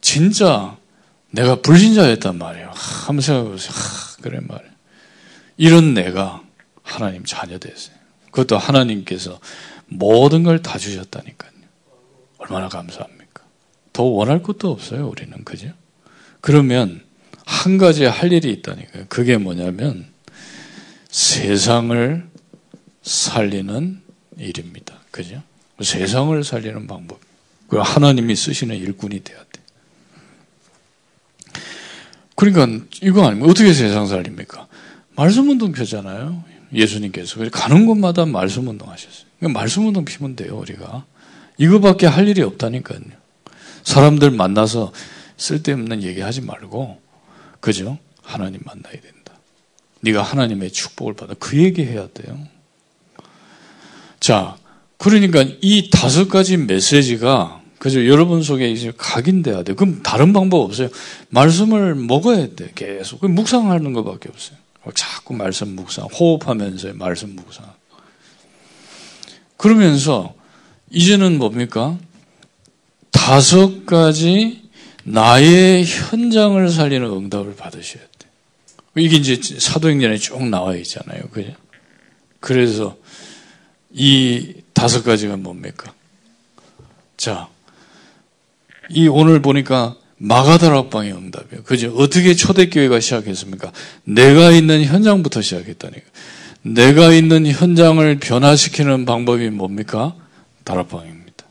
[0.00, 0.76] 진짜
[1.30, 2.72] 내가 불신자였단 말이에요.
[2.74, 3.72] 한번 생각해 보세요.
[4.20, 4.69] 그래 말이에요.
[5.60, 6.42] 이런 내가
[6.82, 7.94] 하나님 자녀 됐어요.
[8.30, 9.38] 그것도 하나님께서
[9.88, 11.50] 모든 걸 다 주셨다니까요.
[12.38, 13.42] 얼마나 감사합니까?
[13.92, 15.44] 더 원할 것도 없어요, 우리는.
[15.44, 15.70] 그죠?
[16.40, 17.04] 그러면
[17.44, 19.04] 한 가지 할 일이 있다니까요.
[19.10, 20.06] 그게 뭐냐면
[21.10, 22.26] 세상을
[23.02, 24.00] 살리는
[24.38, 24.94] 일입니다.
[25.10, 25.42] 그죠?
[25.82, 27.20] 세상을 살리는 방법.
[27.68, 29.60] 그 하나님이 쓰시는 일꾼이 돼야 돼.
[32.34, 34.66] 그러니까 이거 아니면 어떻게 세상 살립니까?
[35.16, 36.44] 말씀 운동 펴잖아요.
[36.72, 37.38] 예수님께서.
[37.50, 39.26] 가는 곳마다 말씀 운동 하셨어요.
[39.38, 41.04] 그러니까 말씀 운동 피면 돼요, 우리가.
[41.58, 43.00] 이거밖에 할 일이 없다니까요.
[43.82, 44.92] 사람들 만나서
[45.36, 47.00] 쓸데없는 얘기 하지 말고,
[47.60, 47.98] 그죠?
[48.22, 49.32] 하나님 만나야 된다.
[50.00, 51.34] 네가 하나님의 축복을 받아.
[51.38, 52.38] 그 얘기 해야 돼요.
[54.18, 54.56] 자,
[54.96, 58.06] 그러니까 이 다섯 가지 메시지가 그죠?
[58.06, 59.74] 여러분 속에 이제 각인돼야 돼.
[59.74, 60.90] 그럼 다른 방법 없어요.
[61.30, 62.72] 말씀을 먹어야 돼.
[62.74, 63.26] 계속.
[63.26, 64.58] 묵상하는 것밖에 없어요.
[64.94, 67.72] 자꾸 말씀 묵상, 호흡하면서 말씀 묵상.
[69.56, 70.34] 그러면서
[70.90, 71.98] 이제는 뭡니까?
[73.10, 74.62] 다섯 가지
[75.04, 78.28] 나의 현장을 살리는 응답을 받으셔야 돼.
[78.96, 81.22] 이게 이제 사도행전에 쭉 나와 있잖아요.
[81.30, 81.52] 그죠?
[82.40, 82.96] 그래서
[83.92, 85.92] 이 다섯 가지가 뭡니까?
[87.16, 87.48] 자,
[88.88, 91.62] 이 오늘 보니까 마가다 락방의 응답이에요.
[91.64, 91.94] 그죠?
[91.96, 93.72] 어떻게 초대교회가 시작했습니까?
[94.04, 96.02] 내가 있는 현장부터 시작했다니까.
[96.62, 100.14] 내가 있는 현장을 변화시키는 방법이 뭡니까?
[100.64, 101.46] 다락방입니다.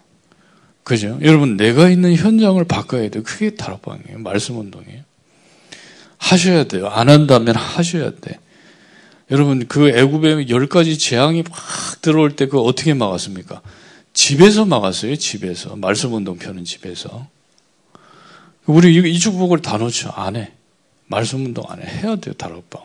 [0.84, 1.18] 그죠?
[1.24, 3.24] 여러분, 내가 있는 현장을 바꿔야 돼요.
[3.24, 4.20] 그게 다락방이에요.
[4.20, 5.02] 말씀 운동이에요.
[6.20, 6.90] 하셔야 돼요.
[6.90, 8.38] 안 한다면 하셔야 돼.
[9.32, 13.62] 여러분, 그 애굽에 열 가지 재앙이 막 들어올 때 그거 어떻게 막았습니까?
[14.14, 15.16] 집에서 막았어요.
[15.16, 15.76] 집에서.
[15.76, 17.28] 말씀 운동 펴는 집에서.
[18.70, 20.12] 우리 이 축복을 다 놓죠.
[20.16, 20.52] 안 해.
[21.08, 21.86] 말씀 운동 안 해.
[21.88, 22.34] 해야 돼요.
[22.38, 22.84] 다락방.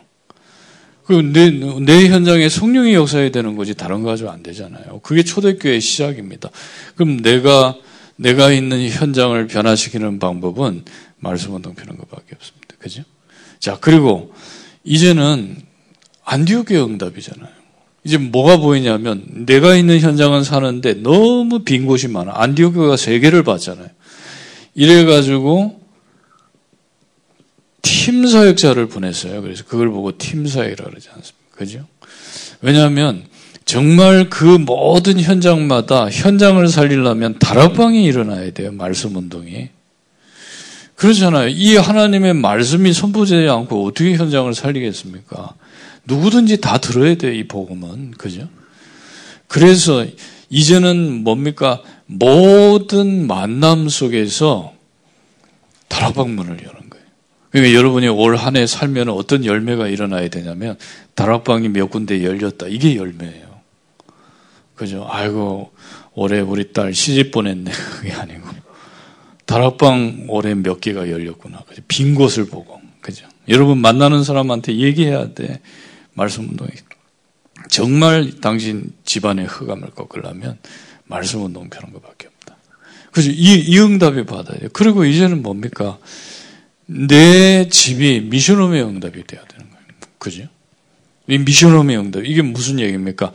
[1.31, 4.99] 내, 내 현장에 성령이 역사해야 되는 거지 다른 거 가지고 안 되잖아요.
[5.03, 6.49] 그게 초대교회의 시작입니다.
[6.95, 7.75] 그럼 내가
[8.15, 10.85] 내가 있는 현장을 변화시키는 방법은
[11.19, 12.75] 말씀 운동 피는 것밖에 없습니다.
[12.79, 13.03] 그죠?
[13.59, 14.33] 자, 그리고
[14.83, 15.57] 이제는
[16.23, 17.53] 안디옥의 응답이잖아요.
[18.03, 22.31] 이제 뭐가 보이냐면 내가 있는 현장은 사는데 너무 빈 곳이 많아.
[22.35, 23.89] 안디옥교가 세 개를 봤잖아요.
[24.75, 25.81] 이래가지고
[27.81, 29.41] 팀 사역자를 보냈어요.
[29.41, 31.45] 그래서 그걸 보고 팀 사역이라고 그러지 않습니까?
[31.51, 31.85] 그죠?
[32.61, 33.25] 왜냐하면
[33.63, 38.71] 정말 그 모든 현장마다 현장을 살리려면 다락방이 일어나야 돼요.
[38.71, 39.69] 말씀 운동이.
[40.95, 41.49] 그렇잖아요.
[41.49, 45.53] 이 하나님의 말씀이 선포되지 않고 어떻게 현장을 살리겠습니까?
[46.05, 48.11] 누구든지 다 들어야 돼요, 이 복음은.
[48.11, 48.47] 그죠?
[49.47, 50.05] 그래서
[50.49, 51.81] 이제는 뭡니까?
[52.07, 54.73] 모든 만남 속에서
[55.87, 57.05] 다락방문을 여는 거예요.
[57.51, 60.77] 그러니까 여러분이 올 한 해 살면 어떤 열매가 일어나야 되냐면
[61.15, 62.67] 다락방이 몇 군데 열렸다.
[62.67, 63.45] 이게 열매예요.
[64.75, 65.07] 그죠?
[65.09, 65.71] 아이고
[66.13, 67.71] 올해 우리 딸 시집 보냈네.
[67.95, 68.47] 그게 아니고
[69.45, 71.59] 다락방 올해 몇 개가 열렸구나.
[71.67, 71.81] 그죠?
[71.87, 72.81] 빈 곳을 보고.
[73.01, 73.25] 그죠?
[73.47, 75.61] 여러분 만나는 사람한테 얘기해야 돼.
[76.13, 76.71] 말씀 운동이.
[77.69, 80.57] 정말 당신 집안의 흑암을 꺾으려면
[81.05, 82.57] 말씀 운동 펴는 것밖에 없다.
[83.11, 83.31] 그죠?
[83.31, 84.59] 이, 이 응답이 받아야.
[84.73, 85.97] 그리고 이제는 뭡니까?
[86.85, 89.85] 내 집이 미션홈의 응답이 돼야 되는 거예요.
[90.17, 90.47] 그죠?
[91.27, 92.25] 이 미션홈의 응답.
[92.25, 93.31] 이게 무슨 얘기입니까?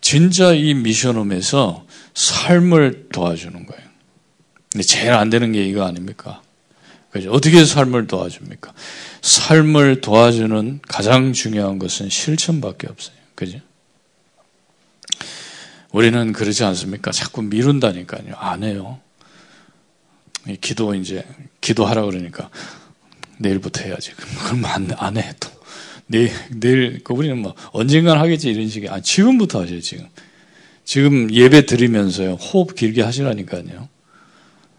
[0.00, 3.82] 진짜 이 미션홈에서 삶을 도와주는 거예요.
[4.72, 6.42] 근데 제일 안 되는 게 이거 아닙니까?
[7.10, 7.30] 그죠?
[7.32, 8.72] 어떻게 삶을 도와줍니까?
[9.22, 13.16] 삶을 도와주는 가장 중요한 것은 실천밖에 없어요.
[13.34, 13.58] 그죠?
[15.92, 17.10] 우리는 그러지 않습니까?
[17.10, 18.34] 자꾸 미룬다니까요.
[18.36, 19.00] 안 해요.
[20.60, 21.24] 기도 이제
[21.60, 22.48] 기도하라 그러니까
[23.38, 24.12] 내일부터 해야지.
[24.44, 25.32] 그럼 안, 안 해.
[25.40, 25.48] 또.
[26.06, 28.88] 내일, 내일, 그 우리는 뭐 언젠간 하겠지 이런 식의.
[28.90, 30.08] 아, 지금부터 하세요, 지금.
[30.84, 32.34] 지금 예배 드리면서요.
[32.34, 33.88] 호흡 길게 하시라니까요.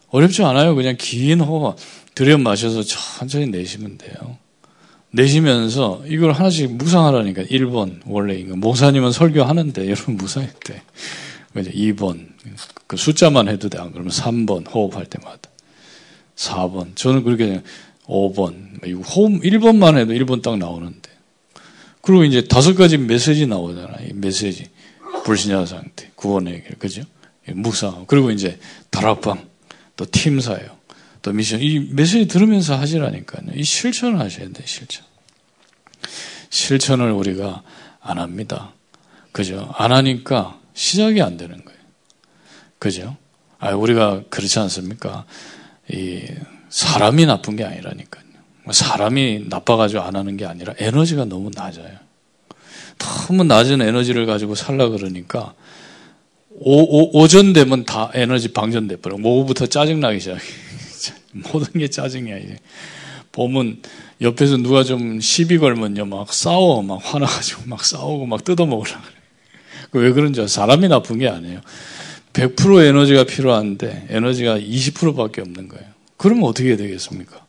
[0.10, 0.76] 어렵지 않아요.
[0.76, 1.78] 그냥 긴 호흡
[2.16, 4.38] 들여 마셔서 천천히 내쉬면 돼요.
[5.12, 7.44] 내쉬면서 이걸 하나씩 묵상하라니까.
[7.44, 10.82] 1번 원래 이거 목사님은 설교하는데 여러분 묵상할 때
[11.54, 11.70] 그죠?
[11.72, 12.28] 2번.
[12.88, 13.78] 그 숫자만 해도 돼.
[13.78, 15.50] 안 그러면 3번 호흡할 때마다.
[16.36, 16.96] 4번.
[16.96, 17.62] 저는 그렇게
[18.06, 18.82] 5번.
[19.16, 21.10] 호흡 1번만 해도 1번 딱 나오는데.
[22.02, 24.08] 그리고 이제 다섯 가지 메시지 나오잖아요.
[24.10, 24.70] 이 메시지.
[25.26, 26.10] 불신자 상태.
[26.16, 27.04] 구원의 길 그죠?
[27.48, 28.58] 묵상 그리고 이제
[28.90, 29.50] 다락방.
[29.98, 30.81] 또 팀사요
[31.22, 31.62] 또 미션.
[31.62, 33.52] 이 메시지 들으면서 하시라니까요.
[33.54, 35.06] 이 실천을 하셔야 돼, 실천.
[36.50, 37.64] 실천을 우리가
[38.02, 38.74] 안 합니다.
[39.32, 39.74] 그죠?
[39.78, 41.80] 안 하니까 시작이 안 되는 거예요.
[42.80, 43.18] 그죠?
[43.60, 45.26] 아, 우리가 그렇지 않습니까?
[45.90, 46.24] 이,
[46.70, 48.24] 사람이 나쁜 게 아니라니까요.
[48.72, 51.98] 사람이 나빠가지고 안 하는 게 아니라 에너지가 너무 낮아요.
[52.98, 55.54] 너무 낮은 에너지를 가지고 살라 그러니까
[56.64, 59.16] 오, 오, 전 되면 다 에너지 방전돼 버려.
[59.22, 60.42] 오후부터 짜증나기 시작해.
[61.52, 62.58] 모든 게 짜증이야, 이제.
[63.32, 63.82] 보면
[64.22, 69.22] 옆에서 누가 좀 시비 걸면요, 막 싸워, 막 화나가지고 막 싸우고 막 뜯어먹으려 그래.
[69.92, 71.62] 그왜 그런지 사람이 나쁜 게 아니에요.
[72.34, 75.86] 100% 에너지가 필요한데 에너지가 20%밖에 없는 거예요.
[76.18, 77.46] 그러면 어떻게 되겠습니까?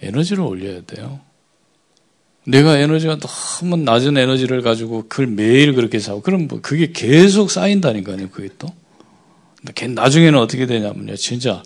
[0.00, 1.20] 에너지를 올려야 돼요.
[2.44, 8.30] 내가 에너지가 너무 낮은 에너지를 가지고 그걸 매일 그렇게 사고 그럼 뭐 그게 계속 쌓인다니까요.
[8.30, 8.68] 그게 또.
[9.88, 11.16] 나중에는 어떻게 되냐면요.
[11.16, 11.62] 진짜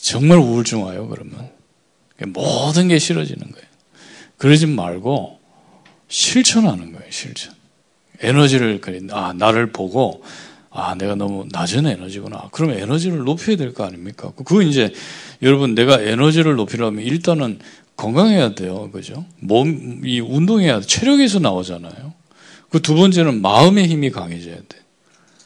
[0.00, 1.50] 정말 우울증 와요, 그러면.
[2.28, 3.66] 모든 게 싫어지는 거예요.
[4.36, 5.38] 그러지 말고
[6.08, 7.54] 실천하는 거예요, 실천.
[8.20, 8.80] 에너지를,
[9.12, 10.22] 아, 나를 보고,
[10.70, 12.48] 아, 내가 너무 낮은 에너지구나.
[12.52, 14.32] 그럼 에너지를 높여야 될 거 아닙니까?
[14.36, 14.92] 그거 이제,
[15.42, 17.60] 여러분, 내가 에너지를 높이려면 일단은
[17.96, 18.90] 건강해야 돼요.
[18.90, 19.24] 그죠?
[19.40, 20.86] 몸, 이 운동해야 돼.
[20.86, 22.14] 체력에서 나오잖아요.
[22.70, 24.78] 그 두 번째는 마음의 힘이 강해져야 돼.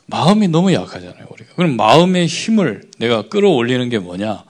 [0.06, 1.54] 마음이 너무 약하잖아요, 우리가.
[1.54, 4.44] 그럼 마음의 힘을 내가 끌어올리는 게 뭐냐?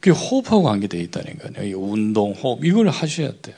[0.00, 1.66] 그게 호흡하고 관계되어 있다니까요.
[1.66, 3.56] 이 운동, 호흡, 이걸 하셔야 돼요.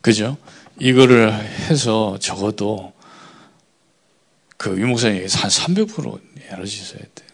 [0.00, 0.36] 그죠?
[0.78, 2.92] 이거를 해서 적어도
[4.56, 7.28] 그 유목사님이 한300% 에너지 있어야 돼요.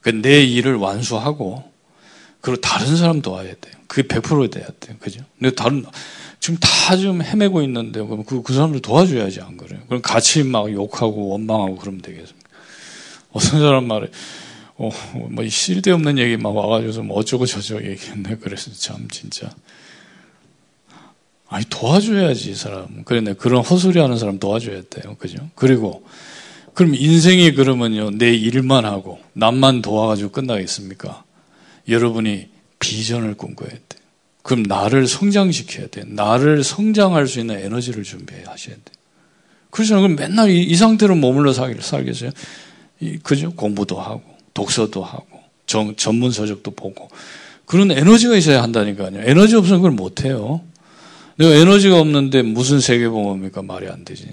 [0.00, 1.71] 그 내 일을 완수하고,
[2.42, 3.74] 그리고 다른 사람 도와야 돼요.
[3.86, 4.96] 그게 100% 돼야 돼요.
[4.98, 5.24] 그죠?
[5.38, 5.84] 근데 다른,
[6.40, 9.80] 지금 다좀 헤매고 있는데, 그럼 그, 그 사람들 도와줘야지, 안 그래요?
[9.86, 12.50] 그럼 같이 막 욕하고 원망하고 그러면 되겠습니까?
[13.30, 14.08] 어떤 사람 말에,
[14.74, 14.90] 어,
[15.30, 18.38] 뭐, 쓸데없는 얘기 막 와가지고 뭐 어쩌고 저쩌고 얘기했네.
[18.40, 19.54] 그래서 참, 진짜.
[21.48, 23.04] 아니, 도와줘야지, 이 사람.
[23.04, 25.14] 그런데 그런 헛소리 하는 사람 도와줘야 돼요.
[25.16, 25.48] 그죠?
[25.54, 26.04] 그리고,
[26.74, 31.22] 그럼 인생이 그러면요, 내 일만 하고, 남만 도와가지고 끝나겠습니까?
[31.88, 33.98] 여러분이 비전을 꿈꿔야 돼.
[34.42, 36.02] 그럼 나를 성장시켜야 돼.
[36.04, 38.82] 나를 성장할 수 있는 에너지를 준비해 하셔야 돼.
[39.70, 39.96] 그렇죠.
[39.96, 42.30] 그럼 맨날 이, 이 상태로 머물러 살, 살겠어요?
[43.00, 43.52] 이, 그죠?
[43.52, 47.08] 공부도 하고, 독서도 하고, 정, 전문 서적도 보고.
[47.64, 49.22] 그런 에너지가 있어야 한다니까요.
[49.22, 50.60] 에너지 없으면 그걸 못해요.
[51.36, 53.62] 내가 에너지가 없는데 무슨 세계봉합니까?
[53.62, 54.28] 말이 안 되지.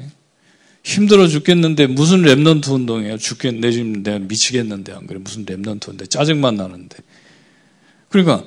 [0.84, 3.18] 힘들어 죽겠는데 무슨 remnant 운동이에요?
[3.18, 5.20] 죽겠, 내 지금 내가 미치겠는데 안 그래?
[5.20, 6.98] 무슨 remnant인데 짜증만 나는데.
[8.10, 8.43] 그러니까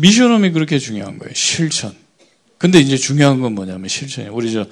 [0.00, 1.32] mission home이 그렇게 중요한 거예요.
[1.34, 1.94] 실천.
[2.58, 4.34] 근데 이제 중요한 건 뭐냐면 실천이에요.
[4.34, 4.66] 우리 저,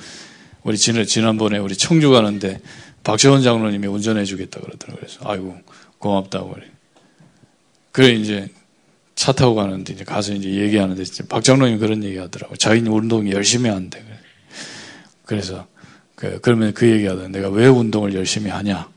[0.63, 2.61] 우리 지난, 지난번에 우리 청주 가는데
[3.03, 5.01] 박재원 장로님이 운전해 주겠다 그러더라고요.
[5.01, 5.57] 그래서 아이고,
[5.99, 6.67] 고맙다고 그래.
[7.93, 8.49] 그래 이제
[9.15, 12.57] 차 타고 가는데 이제 가서 이제 얘기하는데 박 장로님 그런 얘기 하더라고.
[12.57, 14.05] 자기는 운동 열심히 한대.
[15.25, 15.67] 그래서
[16.15, 18.89] 그, 그러면 그 얘기하던 내가 왜 운동을 열심히 하냐?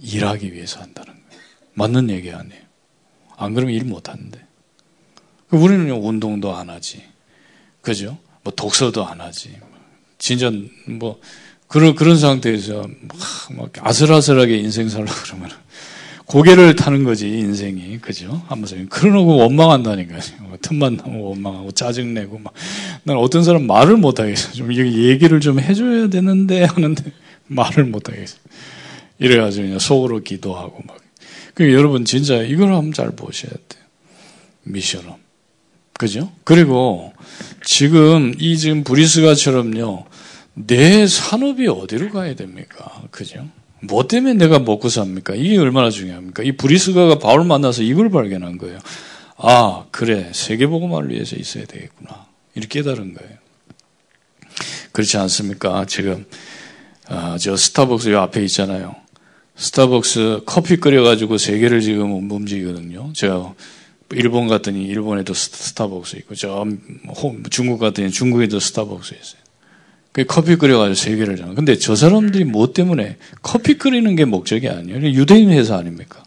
[0.00, 1.42] 일하기 위해서 한다는 거예요.
[1.74, 2.67] 맞는 얘기 아니에요.
[3.38, 4.38] 안 그러면 일 못 하는데.
[5.48, 7.02] 그 우리는 운동도 안 하지.
[7.80, 8.18] 그죠?
[8.42, 9.56] 뭐 독서도 안 하지.
[10.18, 10.50] 진짜
[10.86, 11.20] 뭐
[11.68, 12.86] 그런 그런 상태에서
[13.56, 15.50] 막 아슬아슬하게 인생 살라 그러면
[16.26, 18.42] 고개를 타는 거지 인생이 그죠?
[18.48, 20.20] 한번 그러고 원망한다니까요.
[20.40, 22.52] 뭐 틈만 나면 원망하고 짜증 내고 막.
[23.04, 24.52] 난 어떤 사람 말을 못 하겠어.
[24.52, 27.02] 좀 얘기를 좀 해줘야 되는데 하는데
[27.46, 28.36] 말을 못 하겠어.
[29.18, 30.98] 이래가지고 그냥 속으로 기도하고 막.
[31.58, 33.82] 그 여러분 진짜 이걸 한번 잘 보셔야 돼요.
[34.62, 35.18] 미션업.
[35.94, 36.30] 그죠?
[36.44, 37.12] 그리고
[37.64, 40.06] 지금 이 지금 브리스가처럼요.
[40.54, 43.02] 내 산업이 어디로 가야 됩니까?
[43.10, 43.44] 그죠?
[43.80, 45.34] 뭐 때문에 내가 먹고 삽니까?
[45.34, 46.44] 이게 얼마나 중요합니까?
[46.44, 48.78] 이 브리스가가 바울 만나서 이걸 발견한 거예요.
[49.36, 50.30] 아, 그래.
[50.32, 52.26] 세계보고만을 위해서 있어야 되겠구나.
[52.54, 53.32] 이렇게 깨달은 거예요.
[54.92, 55.86] 그렇지 않습니까?
[55.86, 56.24] 지금,
[57.08, 58.94] 아, 저 스타벅스 요 앞에 있잖아요.
[59.58, 63.12] 스타벅스 커피 끓여가지고 세계를 지금 움직이거든요.
[63.12, 63.54] 제가
[64.12, 66.64] 일본 갔더니 일본에도 스타벅스 있고, 저
[67.50, 69.42] 중국 갔더니 중국에도 스타벅스 있어요.
[70.12, 71.54] 그 커피 끓여가지고 세계를 잖아.
[71.54, 75.00] 근데 저 사람들이 뭐 때문에 커피 끓이는 게 목적이 아니에요.
[75.10, 76.22] 유대인 회사 아닙니까?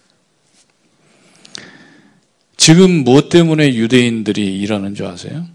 [2.58, 5.48] 지금 뭐 때문에 유대인들이 일하는 줄 아세요?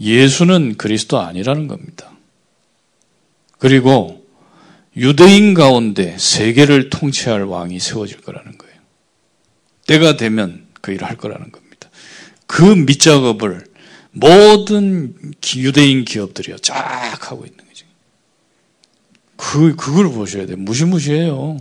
[0.00, 2.12] 예수는 그리스도 아니라는 겁니다.
[3.58, 4.17] 그리고
[4.98, 8.74] 유대인 가운데 세계를 통치할 왕이 세워질 거라는 거예요.
[9.86, 11.88] 때가 되면 그 일을 할 거라는 겁니다.
[12.46, 13.64] 그 밑작업을
[14.10, 15.14] 모든
[15.56, 17.86] 유대인 기업들이요 쫙 하고 있는 거죠.
[19.36, 20.56] 그 그걸 보셔야 돼요.
[20.56, 21.58] 무시무시해요.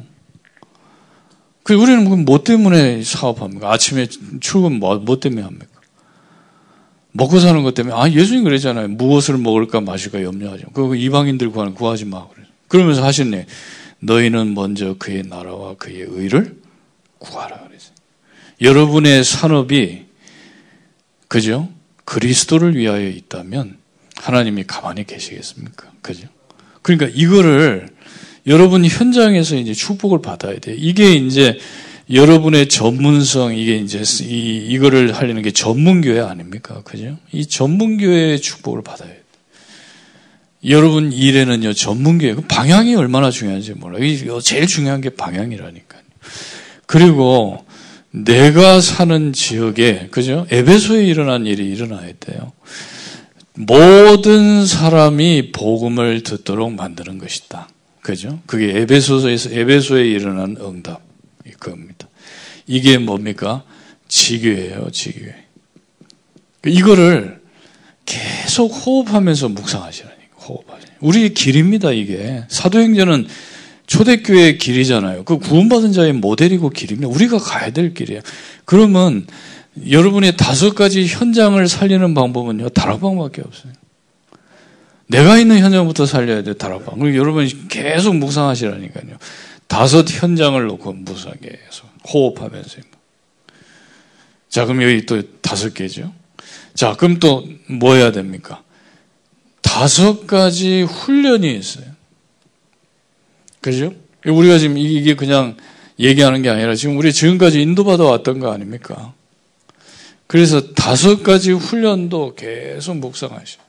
[1.63, 3.71] 그 우리는 뭐 때문에 사업합니까?
[3.71, 4.07] 아침에
[4.39, 5.67] 출근 뭐, 뭐 때문에 합니까?
[7.11, 8.87] 먹고 사는 것 때문에 아 예수님 그랬잖아요.
[8.89, 10.67] 무엇을 먹을까 마실까 염려하죠.
[10.73, 12.45] 그 이방인들 구하는 구하지 마 그래.
[12.67, 13.45] 그러면서 하셨네.
[13.99, 16.57] 너희는 먼저 그의 나라와 그의 의를
[17.19, 17.93] 구하라 그랬어요.
[18.61, 20.05] 여러분의 산업이
[21.27, 21.69] 그죠?
[22.05, 23.77] 그리스도를 위하여 있다면
[24.15, 25.91] 하나님이 가만히 계시겠습니까?
[26.01, 26.27] 그죠?
[26.81, 27.89] 그러니까 이거를
[28.47, 30.75] 여러분 현장에서 이제 축복을 받아야 돼요.
[30.79, 31.59] 이게 이제
[32.09, 36.81] 여러분의 전문성, 이게 이제 이, 이거를 하려는 게 전문교회 아닙니까?
[36.83, 37.17] 그죠?
[37.33, 39.19] 이 전문교회의 축복을 받아야 돼요.
[40.67, 44.39] 여러분 일에는요, 전문교회, 그 방향이 얼마나 중요한지 몰라요.
[44.41, 46.01] 제일 중요한 게 방향이라니까요.
[46.85, 47.65] 그리고
[48.11, 50.45] 내가 사는 지역에, 그죠?
[50.49, 52.51] 에베소에 일어난 일이 일어나야 돼요.
[53.53, 57.69] 모든 사람이 복음을 듣도록 만드는 것이다.
[58.01, 58.39] 그죠?
[58.45, 61.01] 그게 에베소에서, 에베소에 일어난 응답.
[61.59, 62.07] 그겁니다.
[62.67, 63.63] 이게 뭡니까?
[64.07, 65.35] 지교예요, 지교회.
[66.65, 67.41] 이거를
[68.05, 70.03] 계속 호흡하면서 호흡하시
[70.99, 72.43] 우리의 길입니다, 이게.
[72.47, 73.27] 사도행전은
[73.87, 75.23] 초대교회의 길이잖아요.
[75.23, 77.07] 그 구원받은 자의 모델이고 길입니다.
[77.07, 78.21] 우리가 가야 될 길이에요.
[78.65, 79.25] 그러면
[79.89, 83.73] 여러분의 다섯 가지 현장을 살리는 방법은요, 다락방밖에 없어요.
[85.07, 86.99] 내가 있는 현장부터 살려야 돼, 다락방.
[86.99, 89.17] 그리고 여러분이 계속 묵상하시라니까요.
[89.67, 92.77] 다섯 현장을 놓고 묵상 계속 호흡하면서.
[94.49, 96.13] 자, 그럼 여기 또 다섯 개죠.
[96.73, 98.63] 자, 그럼 또 뭐 해야 됩니까?
[99.77, 101.85] 다섯 가지 훈련이 있어요.
[103.61, 103.93] 그죠?
[104.25, 105.55] 우리가 지금 이게 그냥
[105.99, 109.13] 얘기하는 게 아니라 지금 우리 지금까지 인도받아 왔던 거 아닙니까?
[110.25, 113.59] 그래서 다섯 가지 훈련도 계속 묵상하셔.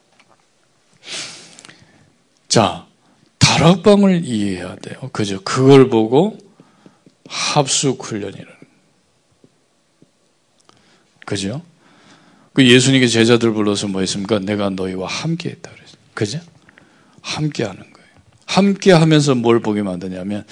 [2.48, 2.86] 자,
[3.38, 5.10] 다락방을 이해해야 돼요.
[5.12, 5.42] 그죠?
[5.42, 6.38] 그걸 보고
[7.26, 8.54] 합숙 훈련이라는.
[11.26, 11.60] 그죠?
[12.54, 14.38] 그 예수님께 제자들 불러서 뭐 했습니까?
[14.38, 15.70] 내가 너희와 함께 했다
[16.18, 16.40] 그죠?
[17.20, 18.08] 함께 하는 거예요.
[18.44, 20.44] 함께 하면서 뭘 보게 만드냐면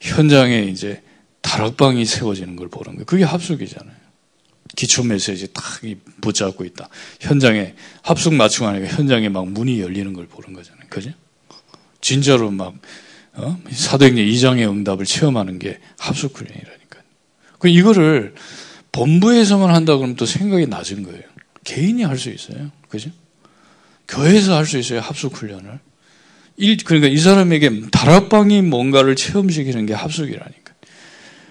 [0.00, 1.04] 현장에 이제
[1.40, 3.04] 다락방이 세워지는 걸 보는 거예요.
[3.04, 3.94] 그게 합숙이잖아요.
[4.74, 5.62] 기초 메시지 딱
[6.20, 6.88] 붙잡고 있다.
[7.20, 10.86] 현장에 합숙 맞추고 하니까 현장에 막 문이 열리는 걸 보는 거잖아요.
[10.90, 11.12] 그죠?
[12.00, 12.74] 진짜로 막
[13.34, 13.56] 어?
[13.70, 17.02] 사도행전 2장의 응답을 체험하는 게 합숙 훈련이라니까요.
[17.60, 18.34] 그 이거를
[18.90, 21.22] 본부에서만 한다 그러면 또 생각이 낮은 거예요.
[21.62, 22.72] 개인이 할 수 있어요.
[22.88, 23.10] 그죠?
[24.08, 25.00] 교회에서 할 수 있어요.
[25.00, 25.80] 합숙 훈련을.
[26.84, 30.74] 그러니까 이 사람에게 다락방이 뭔가를 체험시키는 게 합숙이라니까.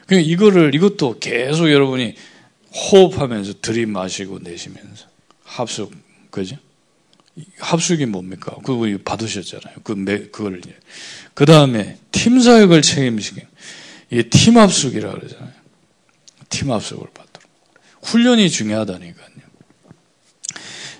[0.05, 2.15] 그러니까 이거를, 이것도 계속 여러분이
[2.73, 5.05] 호흡하면서 들이마시고 내쉬면서
[5.43, 5.93] 합숙,
[6.31, 6.57] 그죠?
[7.59, 8.55] 합숙이 뭡니까?
[8.63, 9.77] 그거 받으셨잖아요.
[9.83, 10.61] 그, 매, 그걸,
[11.33, 13.43] 그 다음에 팀 사역을 책임지긴.
[14.11, 15.51] 이게 팀 합숙이라 그러잖아요.
[16.49, 17.49] 팀 합숙을 받도록.
[18.03, 19.32] 훈련이 중요하다니까요.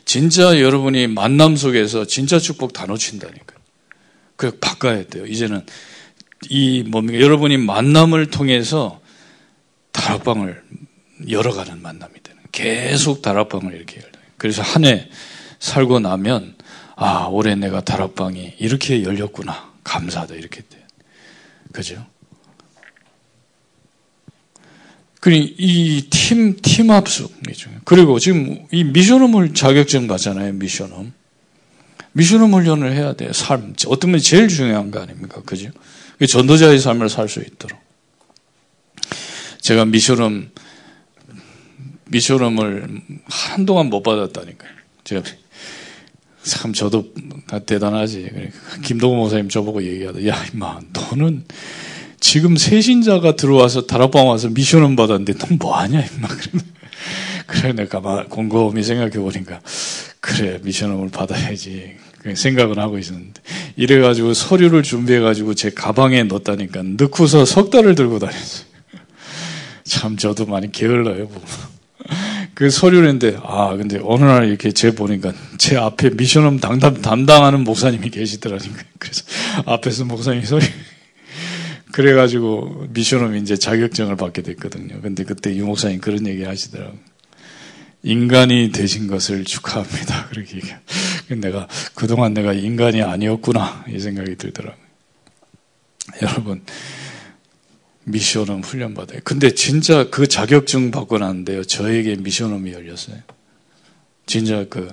[0.05, 3.59] 진짜 여러분이 만남 속에서 진짜 축복 다 놓친다니까요.
[4.35, 5.25] 그 바꿔야 돼요.
[5.25, 5.65] 이제는
[6.49, 7.19] 이 뭡니까?
[7.21, 8.99] 여러분이 만남을 통해서
[9.91, 10.61] 다락방을
[11.29, 12.41] 열어가는 만남이 되는.
[12.51, 14.19] 계속 다락방을 이렇게 열다.
[14.37, 15.09] 그래서 한 해
[15.59, 16.55] 살고 나면
[16.95, 20.85] 아 올해 내가 다락방이 이렇게 열렸구나 감사하다 이렇게 돼.
[21.71, 22.05] 그죠?
[25.23, 27.71] 그이팀 팀 합숙이죠.
[27.85, 30.51] 그리고 지금 이 미션홈을 자격증 받잖아요.
[30.51, 31.13] 미션홈.
[32.11, 33.31] 미션홈 훈련을 해야 돼요.
[33.31, 33.73] 삶.
[33.87, 35.41] 어떤 면 제일 중요한 거 아닙니까?
[35.45, 35.69] 그죠?
[36.27, 37.79] 전도자의 삶을 살 수 있도록.
[39.61, 40.51] 제가 미션홈
[42.09, 44.71] 미션홈을 한동안 못 받았다니까요.
[45.05, 45.23] 제가
[46.43, 47.13] 참 저도
[47.65, 48.29] 대단하지.
[48.83, 50.27] 김동호 목사님 저보고 얘기하다.
[50.27, 51.45] 야, 임마, 너는
[52.23, 56.29] 지금 새신자가 들어와서 다락방 와서 미션은 받았는데 넌 뭐하냐 임마.
[57.45, 59.59] 그래 내가 막 곰곰이 생각해 보니까
[60.21, 61.97] 그래 미션을 받아야지.
[62.33, 63.41] 생각은 하고 있었는데.
[63.75, 68.67] 이래 가지고 서류를 준비해 가지고 제 가방에 넣었다니까 넣고서 석 달을 들고 다녔어요.
[69.83, 71.27] 참 저도 많이 게을러요
[72.55, 77.65] 그 서류를 했는데 아 근데 어느 날 이렇게 제 보니까 제 앞에 미션을 담당, 담당하는
[77.65, 78.81] 목사님이 계시더라니까.
[78.97, 79.23] 그래서
[79.65, 80.63] 앞에서 목사님이 소리
[81.93, 84.99] 그래가지고 미션홈 이제 자격증을 받게 됐거든요.
[85.01, 86.97] 근데 그때 유 목사님 그런 얘기 하시더라고요.
[88.01, 90.29] 인간이 되신 것을 축하합니다.
[90.33, 90.67] 그렇게 얘기.
[91.39, 94.83] 내가 그동안 내가 인간이 아니었구나 이 생각이 들더라고요.
[96.23, 96.63] 여러분
[98.05, 99.19] 미션홈 훈련 받아요.
[99.23, 101.63] 근데 진짜 그 자격증 받고 났는데요.
[101.63, 103.17] 저에게 미션홈이 열렸어요.
[104.25, 104.87] 진짜 그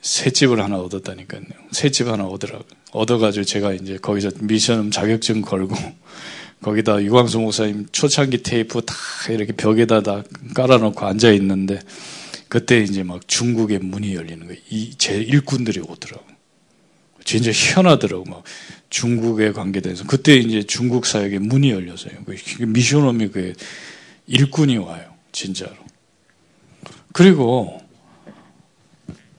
[0.00, 1.42] 새집을 하나 얻었다니까요.
[1.72, 2.64] 새집 하나 얻으라고.
[2.92, 5.74] 얻어가지고 제가 이제 거기서 미션 자격증 걸고
[6.62, 8.94] 거기다 유광수 목사님 초창기 테이프 다
[9.30, 11.78] 이렇게 벽에다 다 깔아놓고 앉아 있는데
[12.48, 14.60] 그때 이제 막 중국의 문이 열리는 거예요.
[14.70, 16.24] 이 제 일꾼들이 오더라고.
[17.24, 18.24] 진짜 희한하더라고.
[18.24, 18.42] 막
[18.88, 22.12] 중국에 관계돼서 그때 이제 중국 사역에 문이 열렸어요.
[22.24, 23.52] 그 미션홈이 그
[24.26, 25.12] 일꾼이 와요.
[25.30, 25.74] 진짜로.
[27.12, 27.77] 그리고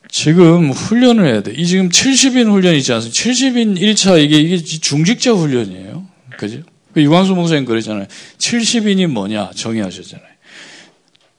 [0.09, 1.53] 지금 훈련을 해야 돼.
[1.55, 3.15] 이 지금 70인 훈련 있지 않습니까?
[3.15, 6.05] 70인 1차 이게 이게 중직자 훈련이에요.
[6.37, 6.61] 그죠?
[6.93, 8.07] 그 유광수 목사님 그러잖아요.
[8.39, 10.27] 70인이 뭐냐 정의하셨잖아요.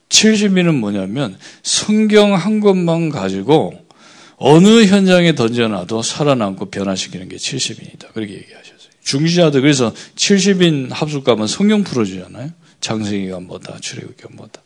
[0.09, 3.75] 70인은 뭐냐면 성경 한 권만 가지고
[4.37, 8.13] 어느 현장에 던져놔도 살아남고 변화시키는 게 70인이다.
[8.13, 8.91] 그렇게 얘기하셨어요.
[9.03, 12.51] 중지자들 그래서 70인 합숙 가면 성경 풀어주잖아요.
[12.81, 14.63] 장생이가 뭐다, 출애굽기가 뭐다.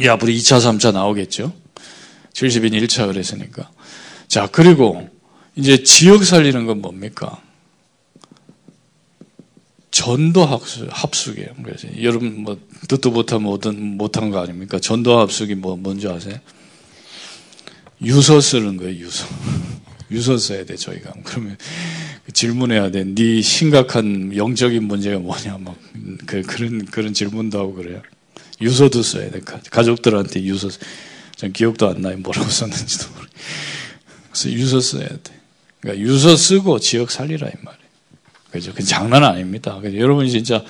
[0.00, 1.52] 이 앞으로 2차, 3차 나오겠죠.
[2.36, 3.70] 70인 1차 그랬으니까.
[4.28, 5.08] 자, 그리고
[5.54, 7.40] 이제 지역 살리는 건 뭡니까?
[9.90, 11.48] 전도 합숙, 합숙이에요.
[11.64, 14.78] 그래서 여러분 뭐 듣도 못하면 어떤 못한 거 아닙니까?
[14.78, 16.36] 전도 합숙이 뭐 뭔지 아세요?
[18.02, 19.26] 유서 쓰는 거예요, 유서.
[20.10, 21.14] 유서 써야 돼, 저희가.
[21.24, 21.56] 그러면
[22.34, 23.04] 질문해야 돼.
[23.04, 25.78] 네 심각한 영적인 문제가 뭐냐, 막,
[26.26, 28.02] 그, 그런, 그런 질문도 하고 그래요.
[28.60, 29.40] 유서도 써야 돼.
[29.40, 30.68] 가족들한테 유서.
[31.36, 32.16] 전 기억도 안 나요.
[32.18, 33.26] 뭐라고 썼는지도 모르
[34.30, 35.40] 그래서 유서 써야 돼.
[35.80, 37.86] 그러니까 유서 쓰고 지역 살리라 이 말이에요.
[38.50, 38.72] 그죠?
[38.74, 39.78] 그 장난 아닙니다.
[39.80, 39.98] 그죠?
[39.98, 40.64] 여러분이 진짜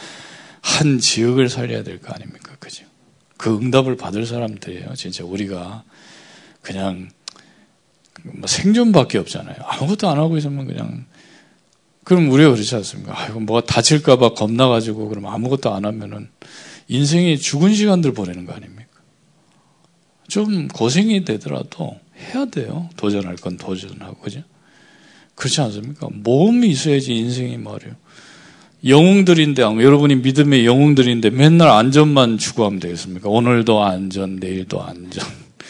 [0.60, 2.56] 한 지역을 살려야 될 거 아닙니까?
[2.58, 2.84] 그죠?
[3.36, 4.94] 그 응답을 받을 사람들이에요.
[4.94, 5.84] 진짜 우리가
[6.62, 7.10] 그냥
[8.24, 9.56] 뭐 생존밖에 없잖아요.
[9.60, 11.06] 아무것도 안 하고 있으면 그냥
[12.02, 13.18] 그럼 우리가 그렇지 않습니까?
[13.20, 16.28] 아이고 뭐가 다칠까봐 겁나가지고 그럼 아무것도 안 하면은
[16.88, 18.85] 인생이 죽은 시간들 보내는 거 아닙니까?
[20.28, 22.88] 좀 고생이 되더라도 해야 돼요.
[22.96, 24.42] 도전할 건 도전하고, 그죠?
[25.34, 26.08] 그렇지 않습니까?
[26.12, 27.94] 모험이 있어야지 인생이 말이에요.
[28.84, 33.28] 영웅들인데, 여러분이 믿음의 영웅들인데 맨날 안전만 추구하면 되겠습니까?
[33.28, 35.24] 오늘도 안전, 내일도 안전,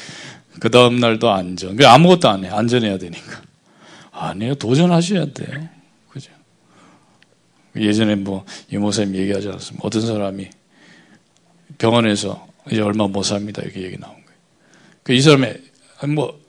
[0.60, 1.82] 그 다음날도 안전.
[1.82, 2.48] 아무것도 안 해.
[2.48, 3.42] 안전해야 되니까.
[4.10, 4.54] 아니에요.
[4.54, 5.68] 도전하셔야 돼요.
[6.08, 6.30] 그죠?
[7.76, 9.86] 예전에 뭐, 이모사님 얘기하지 않았습니까?
[9.86, 10.48] 어떤 사람이
[11.78, 13.62] 병원에서 이제 얼마 못 삽니다.
[13.62, 14.15] 이렇게 얘기 나온
[15.06, 15.46] 그 이 사람이
[16.14, 16.40] 뭐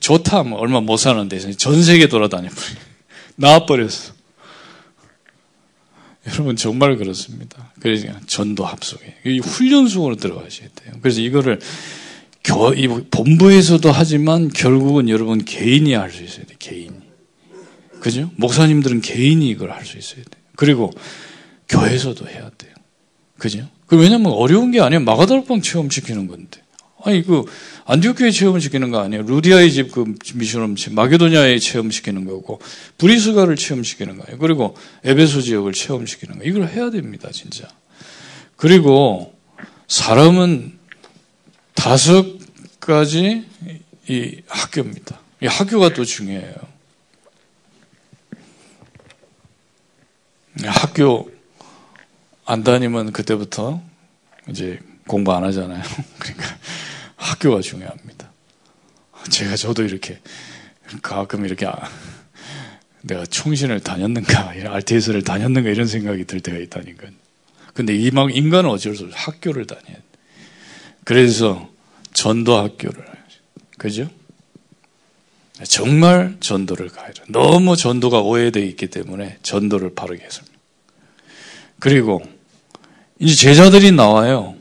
[0.00, 2.80] 좋다 뭐 얼마 못 사는데 전 세계 돌아다녀 버려
[3.36, 4.14] 나와 버렸어.
[6.26, 7.72] 여러분 정말 그렇습니다.
[7.80, 10.94] 그래서 전도 합숙에 이 훈련속으로 들어가셔야 돼요.
[11.02, 11.60] 그래서 이거를
[12.42, 16.54] 교, 이 본부에서도 하지만 결국은 여러분 개인이 할 수 있어야 돼.
[16.58, 16.96] 개인이.
[18.00, 18.30] 그죠?
[18.36, 20.30] 목사님들은 개인이 이걸 할 수 있어야 돼.
[20.56, 20.90] 그리고
[21.68, 22.72] 교회에서도 해야 돼요.
[23.38, 23.68] 그죠?
[23.86, 25.00] 그 왜냐면 어려운 게 아니야.
[25.00, 26.62] 마가다락방 체험시키는 건데.
[27.08, 27.44] 아니 그
[27.86, 29.22] 안디옥교회 체험시키는 거 아니에요.
[29.22, 32.60] 루디아의 집 그 미션홈 마게도냐에 체험시키는 거고
[32.98, 34.38] 브리스가를 체험시키는 거예요.
[34.38, 37.66] 그리고 에베소 지역을 체험시키는 거 이걸 해야 됩니다, 진짜.
[38.56, 39.34] 그리고
[39.86, 40.78] 사람은
[41.74, 42.26] 다섯
[42.78, 43.46] 가지
[44.06, 45.18] 이 학교입니다.
[45.42, 46.54] 이 학교가 또 중요해요.
[50.66, 51.30] 학교
[52.44, 53.80] 안 다니면 그때부터
[54.50, 55.82] 이제 공부 안 하잖아요.
[56.18, 56.58] 그러니까
[57.18, 58.32] 학교가 중요합니다.
[59.30, 60.18] 제가 저도 이렇게
[61.02, 61.76] 가끔 이렇게 아,
[63.02, 67.08] 내가 총신을 다녔는가, RTS를 다녔는가 이런 생각이 들 때가 있다니까.
[67.74, 70.02] 근데 이막 인간은 어쩔 수 없어 학교를 다녀야 돼.
[71.04, 71.68] 그래서
[72.12, 73.04] 전도 학교를
[73.76, 74.08] 그죠?
[75.64, 77.22] 정말 전도를 가야 돼.
[77.28, 80.56] 너무 전도가 오해되어 있기 때문에 전도를 바르게 했습니다.
[81.78, 82.22] 그리고
[83.18, 84.57] 이제 제자들이 나와요.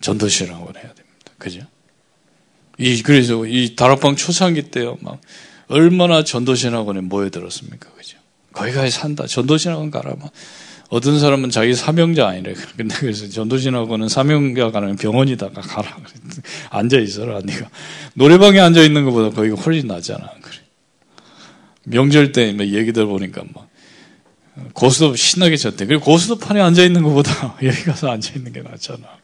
[0.00, 1.32] 전도신학원 해야 됩니다.
[1.38, 1.60] 그죠?
[2.78, 5.20] 이, 그래서 이 다락방 초창기 때요, 막,
[5.68, 7.90] 얼마나 전도신학원에 모여들었습니까?
[7.92, 8.18] 그죠?
[8.52, 9.26] 거기 가서 산다.
[9.26, 10.14] 전도신학원 가라.
[10.18, 10.32] 막.
[10.88, 12.52] 어떤 사람은 자기 사명자 아니래.
[12.76, 15.98] 근데 그래서 전도신학원은 사명자가 아니라 병원이다가 가라.
[16.70, 17.70] 앉아 있어라, 네가.
[18.14, 20.28] 노래방에 앉아 있는 것보다 거기가 훨씬 낫잖아.
[20.42, 20.56] 그래.
[21.84, 23.68] 명절 때 얘기 들어보니까 막,
[24.74, 25.86] 고스톱 신나게 쳤대.
[25.86, 29.19] 그리고 고스톱판에 앉아 있는 것보다 여기 가서 앉아 있는 게 낫잖아.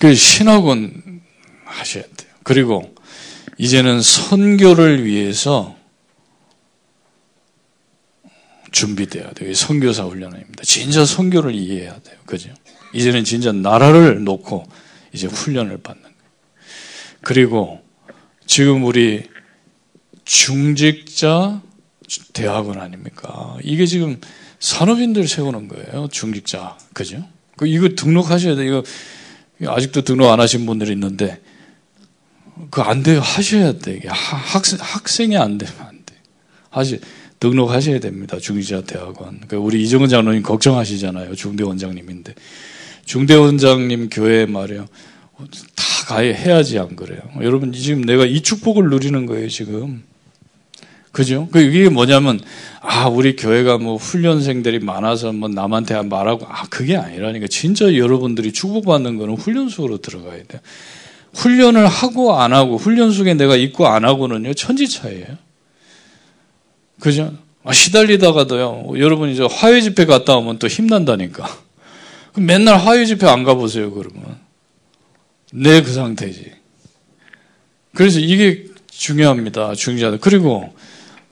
[0.00, 1.22] 그 신학원
[1.64, 2.30] 하셔야 돼요.
[2.42, 2.94] 그리고
[3.58, 5.76] 이제는 선교를 위해서
[8.72, 9.54] 준비돼야 돼요.
[9.54, 10.62] 선교사 훈련입니다.
[10.64, 12.16] 진짜 선교를 이해해야 돼요.
[12.26, 12.50] 그죠?
[12.92, 14.66] 이제는 진짜 나라를 놓고
[15.12, 16.16] 이제 훈련을 받는 거예요.
[17.22, 17.82] 그리고
[18.46, 19.28] 지금 우리
[20.24, 21.62] 중직자
[22.32, 23.56] 대학원 아닙니까?
[23.62, 24.20] 이게 지금
[24.60, 26.08] 산업인들 세우는 거예요.
[26.08, 26.78] 중직자.
[26.92, 27.26] 그죠?
[27.56, 28.66] 그 이거 등록하셔야 돼요.
[28.66, 28.82] 이거
[29.64, 31.40] 아직도 등록 안 하신 분들이 있는데
[32.70, 33.20] 그 안 돼요.
[33.20, 34.00] 하셔야 돼.
[34.08, 36.14] 학생 학생이 안 되면 안 돼.
[36.70, 37.00] 하시
[37.38, 38.38] 등록하셔야 됩니다.
[38.38, 39.40] 중직자 대학원.
[39.48, 41.34] 그 우리 이정은 장로님 걱정하시잖아요.
[41.34, 42.34] 중대 원장님인데
[43.04, 44.86] 중대 원장님 교회 말이에요.
[45.36, 47.20] 다 가야 해야지 안 그래요.
[47.42, 49.48] 여러분 지금 내가 이 축복을 누리는 거예요.
[49.48, 50.02] 지금.
[51.12, 51.48] 그죠?
[51.50, 52.40] 그 이게 뭐냐면
[52.88, 59.16] 아 우리 교회가 뭐 훈련생들이 많아서 뭐 남한테 말하고 아 그게 아니라니까 진짜 여러분들이 축복받는
[59.16, 60.60] 거는 훈련 속으로 들어가야 돼요.
[61.34, 65.26] 훈련을 하고 안 하고 훈련 속에 내가 있고 안 하고는요 천지 차이예요.
[67.00, 67.36] 그죠?
[67.64, 71.44] 아, 시달리다가도요 여러분 이제 화요 집회 갔다 오면 또 힘난다니까.
[72.38, 74.38] 맨날 화요 집회 안 가보세요 그러면
[75.52, 76.52] 내그 상태지.
[77.96, 80.18] 그래서 이게 중요합니다 중요하다.
[80.20, 80.72] 그리고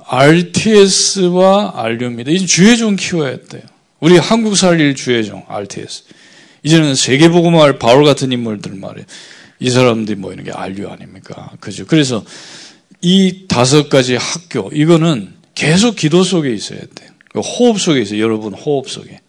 [0.07, 2.31] RTS와 RU입니다.
[2.31, 3.63] 이제 주의종 키워야 돼요.
[4.01, 6.05] 우리 한국 살릴 주의종 RTS.
[6.63, 9.07] 이제는 세계보고말 바울 같은 인물들 말이에요.
[9.61, 11.51] 이 사람들이 모이는 게 RU 아닙니까?
[11.61, 11.87] 그죠?
[11.87, 12.25] 그래서
[13.01, 17.11] 이 다섯 가지 학교, 이거는 계속 기도 속에 있어야 돼요.
[17.33, 18.21] 그 호흡 속에 있어요.
[18.21, 19.21] 여러분 호흡 속에.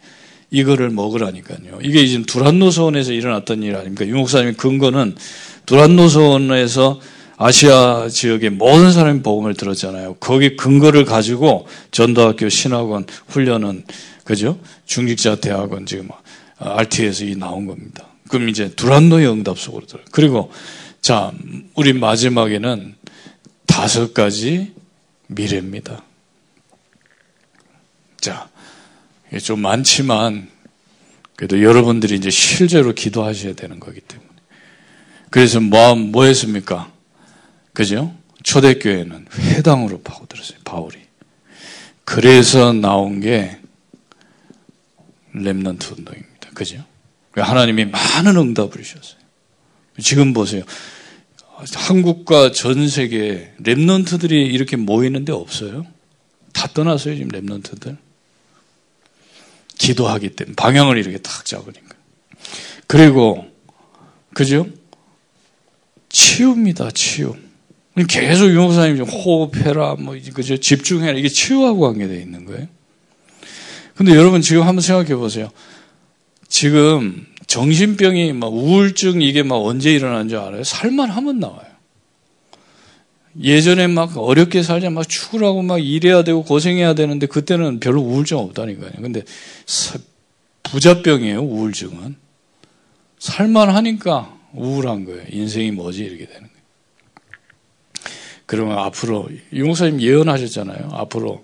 [0.51, 1.79] 이거를 먹으라니까요.
[1.81, 4.05] 이게 지금 두란노 소원에서 일어났던 일 아닙니까?
[4.07, 5.15] 유목사님의 근거는
[5.65, 7.01] 두란노 소원에서
[7.37, 10.15] 아시아 지역의 모든 사람이 복음을 들었잖아요.
[10.15, 13.83] 거기 근거를 가지고 전도학교 신학원 훈련은
[14.23, 14.59] 그죠?
[14.85, 16.09] 중직자 대학원 지금
[16.57, 18.07] RT에서 이 나온 겁니다.
[18.29, 20.05] 그럼 이제 두란노의 응답 속으로 들어요.
[20.11, 20.51] 그리고
[21.01, 21.31] 자,
[21.75, 22.95] 우리 마지막에는
[23.67, 24.73] 다섯 가지
[25.27, 26.03] 미래입니다.
[28.19, 28.49] 자,
[29.43, 30.49] 좀 많지만
[31.35, 34.29] 그래도 여러분들이 이제 실제로 기도하셔야 되는 거기 때문에.
[35.29, 36.94] 그래서 뭐, 뭐 했습니까?
[37.75, 38.15] 그죠?
[38.41, 40.97] 초대교회는 회당으로 파고들었어요, 바울이.
[42.05, 43.59] 그래서 나온 게
[45.33, 46.49] 렘넌트 운동입니다.
[46.53, 46.83] 그죠?
[47.33, 49.19] 하나님이 많은 응답을 주셨어요.
[50.01, 50.63] 지금 보세요.
[51.73, 55.85] 한국과 전 세계 렘넌트들이 이렇게 모이는데 없어요.
[56.53, 57.97] 다 떠났어요, 지금 렘넌트들.
[59.77, 61.95] 기도하기 때문에 방향을 이렇게 탁 잡으니까.
[62.87, 63.45] 그리고
[64.33, 64.65] 그죠?
[66.07, 67.35] 치유입니다, 치유.
[68.03, 70.57] 계속 유목사님 좀 호흡해라, 뭐, 그죠?
[70.57, 71.17] 집중해라.
[71.17, 72.67] 이게 치유하고 관계되어 있는 거예요.
[73.95, 75.49] 근데 여러분 지금 한번 생각해 보세요.
[76.49, 80.63] 지금 정신병이 막 우울증 이게 막 언제 일어나는 줄 알아요?
[80.63, 81.75] 살만 하면 나와요.
[83.41, 88.91] 예전에 막 어렵게 살자 막 죽으라고 막 일해야 되고 고생해야 되는데 그때는 별로 우울증 없다니까요.
[89.01, 89.23] 근데
[90.63, 92.15] 부자병이에요, 우울증은.
[93.19, 95.23] 살만 하니까 우울한 거예요.
[95.29, 96.03] 인생이 뭐지?
[96.03, 96.64] 이렇게 되는 거예요.
[98.45, 100.89] 그러면 앞으로 유목사님 예언하셨잖아요.
[100.91, 101.43] 앞으로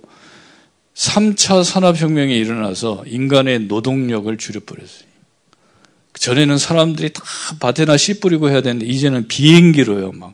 [0.96, 5.12] 3차 산업혁명이 일어나서 인간의 노동력을 줄여버렸어요.
[6.14, 7.24] 전에는 사람들이 다
[7.60, 10.12] 밭에나 씨 뿌리고 해야 되는데 이제는 비행기로요.
[10.12, 10.34] 막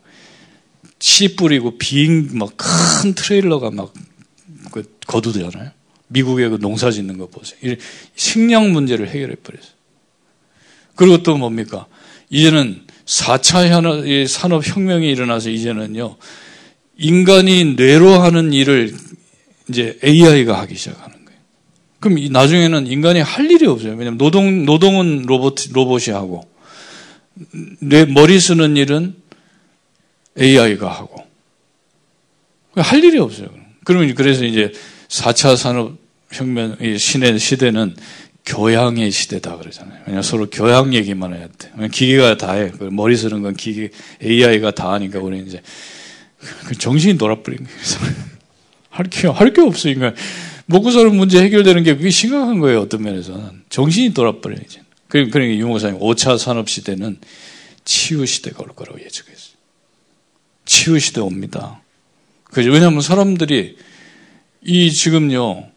[1.00, 5.70] 씨 뿌리고 비행 막 큰 트레일러가 막그 거두잖아요.
[6.08, 7.76] 미국의 그 농사 짓는 거 보세요.
[8.16, 9.72] 식량 문제를 해결해 버렸어요.
[10.96, 11.86] 그리고 또 뭡니까?
[12.30, 16.16] 이제는 4차 산업 혁명이 일어나서 이제는요,
[16.98, 18.94] 인간이 뇌로 하는 일을
[19.68, 21.40] 이제 AI가 하기 시작하는 거예요.
[22.00, 23.92] 그럼 나중에는 인간이 할 일이 없어요.
[23.92, 26.48] 왜냐면 노동, 노동은 로봇, 로봇이 하고,
[27.80, 29.14] 뇌, 머리 쓰는 일은
[30.38, 31.24] AI가 하고.
[32.74, 33.48] 할 일이 없어요.
[33.84, 34.72] 그러면 그래서 이제
[35.08, 37.96] 4차 산업혁명, 시대, 시대는
[38.44, 40.02] 교양의 시대다 그러잖아요.
[40.06, 41.70] 왜냐 서로 교양 얘기만 해야 돼.
[41.88, 42.70] 기계가 다 해.
[42.90, 43.90] 머리 쓰는 건 기계,
[44.22, 45.62] AI가 다 하니까 우리 이제 그
[46.78, 48.28] 정신이 놀아버린 거예요.
[48.90, 50.14] 할게, 할게 없어, 인간.
[50.66, 53.62] 먹고 사는 문제 해결되는 게 그게 심각한 거예요, 어떤 면에서는.
[53.70, 54.82] 정신이 돌아버려요, 이제.
[55.08, 57.18] 그러니까 유목사님, 5차 산업시대는
[57.84, 59.56] 치유시대가 올 거라고 예측했어요.
[60.66, 61.80] 치유시대 옵니다.
[62.44, 62.70] 그죠?
[62.70, 63.76] 왜냐하면 사람들이
[64.62, 65.68] 이 지금요,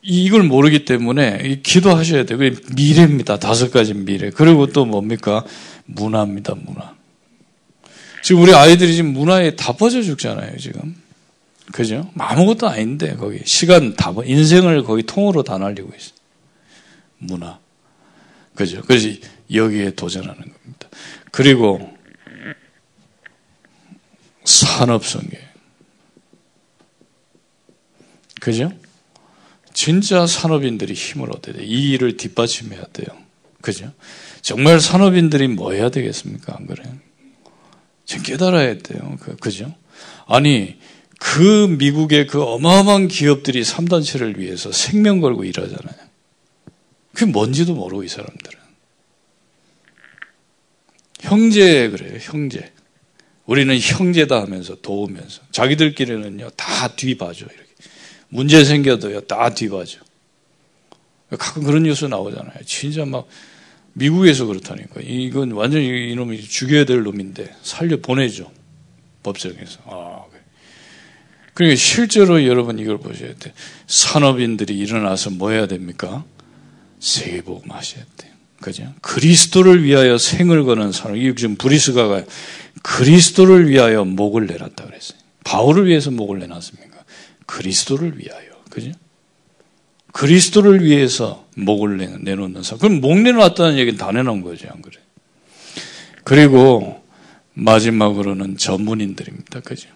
[0.00, 2.38] 이걸 모르기 때문에 기도하셔야 돼요.
[2.74, 3.38] 미래입니다.
[3.38, 4.30] 다섯 가지 미래.
[4.30, 5.44] 그리고 또 뭡니까?
[5.86, 6.94] 문화입니다, 문화.
[8.24, 10.96] 지금 우리 아이들이 지금 문화에 다 빠져 죽잖아요, 지금.
[11.72, 12.10] 그죠?
[12.16, 13.42] 아무것도 아닌데, 거기.
[13.44, 16.14] 시간 다, 인생을 거기 통으로 다 날리고 있어요.
[17.18, 17.58] 문화.
[18.54, 18.80] 그죠?
[18.86, 19.10] 그래서
[19.52, 20.88] 여기에 도전하는 겁니다.
[21.32, 21.94] 그리고
[24.44, 25.38] 산업성계.
[28.40, 28.72] 그죠?
[29.74, 31.66] 진짜 산업인들이 힘을 얻어야 돼요.
[31.66, 33.08] 이 일을 뒷받침해야 돼요.
[33.60, 33.92] 그죠?
[34.40, 36.56] 정말 산업인들이 뭐 해야 되겠습니까?
[36.56, 37.03] 안 그래요?
[38.04, 39.16] 지금 깨달아야 돼요.
[39.20, 39.74] 그, 그죠?
[40.26, 40.76] 아니,
[41.18, 46.04] 그 미국의 그 어마어마한 기업들이 3단체를 위해서 생명 걸고 일하잖아요.
[47.12, 48.58] 그게 뭔지도 모르고 이 사람들은.
[51.20, 52.72] 형제 그래요, 형제.
[53.46, 55.42] 우리는 형제다 하면서 도우면서.
[55.50, 57.64] 자기들끼리는요, 다 뒤봐줘, 이렇게.
[58.28, 60.00] 문제 생겨도요, 다 뒤봐줘.
[61.38, 62.64] 가끔 그런 뉴스 나오잖아요.
[62.66, 63.26] 진짜 막,
[63.94, 65.00] 미국에서 그렇다니까.
[65.00, 68.50] 이건 완전히 이놈이 죽여야 될 놈인데, 살려 보내죠.
[69.22, 69.80] 법정에서.
[69.86, 70.24] 아,
[71.54, 73.54] 그러니까 실제로 여러분 이걸 보셔야 돼요.
[73.86, 76.24] 산업인들이 일어나서 뭐 해야 됩니까?
[76.98, 78.32] 세계복음 하셔야 돼요.
[78.60, 78.92] 그죠?
[79.02, 81.16] 그리스도를 위하여 생을 거는 사람.
[81.16, 82.24] 이게 지금 브리스가가
[82.82, 85.18] 그리스도를 위하여 목을 내놨다 그랬어요.
[85.44, 87.04] 바울을 위해서 목을 내놨습니까?
[87.46, 88.50] 그리스도를 위하여.
[88.70, 88.90] 그죠?
[90.14, 92.78] 그리스도를 위해서 목을 내놓는 사람.
[92.78, 94.68] 그럼 목 내놓았다는 얘기는 다 내놓은 거죠.
[94.70, 94.96] 안 그래?
[96.22, 97.02] 그리고
[97.54, 99.58] 마지막으로는 전문인들입니다.
[99.60, 99.88] 그죠?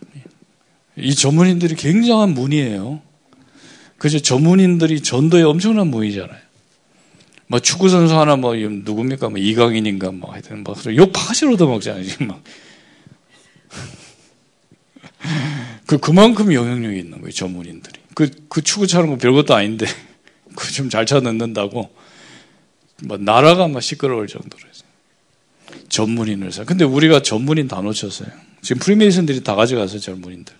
[0.97, 3.01] 이 전문인들이 굉장한 문이에요.
[3.97, 4.19] 그죠?
[4.19, 6.37] 전문인들이 전도에 엄청난 문이잖아요.
[7.47, 9.31] 뭐 축구선수 하나 뭐 누굽니까?
[9.31, 12.05] 뭐 이강인인가 뭐 하여튼 뭐욕 파시로 얻어먹잖아요.
[12.05, 12.43] 지금 막.
[15.87, 17.31] 그 그만큼 영향력이 있는 거예요.
[17.31, 18.01] 전문인들이.
[18.15, 19.87] 그, 그 축구 차는 거 별것도 아닌데
[20.59, 21.89] 그 좀잘차 넣는다고
[23.05, 24.61] 뭐 나라가 막 시끄러울 정도로
[25.89, 26.65] 전문인을 사.
[26.65, 28.29] 근데 우리가 전문인 다 놓쳤어요.
[28.61, 30.53] 지금 프리메이슨들이 다 가져가서 전문인들.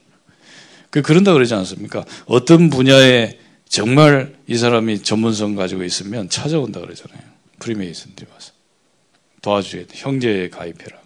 [0.91, 2.05] 그 그런다 그러지 않습니까?
[2.27, 3.39] 어떤 분야에
[3.69, 7.21] 정말 이 사람이 전문성 가지고 있으면 찾아온다 그러잖아요.
[7.59, 8.53] 프리메이슨들이 와서
[9.71, 9.87] 돼.
[9.91, 10.97] 형제에 가입해라.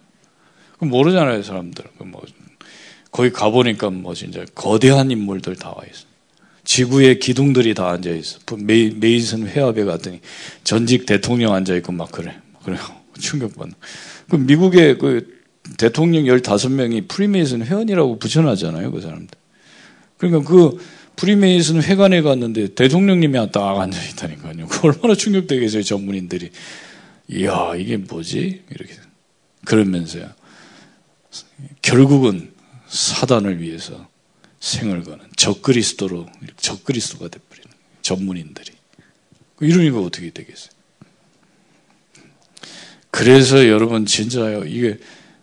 [0.77, 1.85] 그 모르잖아요, 사람들.
[2.05, 2.21] 뭐
[3.11, 6.12] 거기 가보니까 뭐 진짜 거대한 인물들 다 와 있어.
[6.65, 8.39] 지구의 기둥들이 다 앉아 있어.
[8.57, 10.21] 메이, 메이슨 회합에 갔더니
[10.63, 12.35] 전직 대통령 앉아 있고 막 그래.
[12.63, 12.77] 그래
[13.19, 13.75] 충격받는.
[14.29, 15.41] 그 미국의 그
[15.77, 19.37] 대통령 15명이 프리메이슨 회원이라고 붙여놨잖아요, 그 사람들.
[20.17, 20.77] 그러니까 그
[21.15, 24.67] 프리메이슨 회관에 갔는데 대통령님이 딱 앉아 있다니까요.
[24.67, 26.49] 그 얼마나 충격되겠어요, 전문인들이.
[27.29, 28.63] 이야, 이게 뭐지?
[28.71, 28.93] 이렇게.
[29.65, 30.29] 그러면서요.
[31.81, 32.51] 결국은
[32.87, 34.07] 사단을 위해서
[34.63, 37.69] 생을 거는 적그리스도로, 적그리스도가 돼버리는
[38.01, 38.71] 전문인들이.
[39.59, 40.71] 이러니까 어떻게 되겠어요?
[43.11, 44.99] 그래서 여러분 진짜요, 이게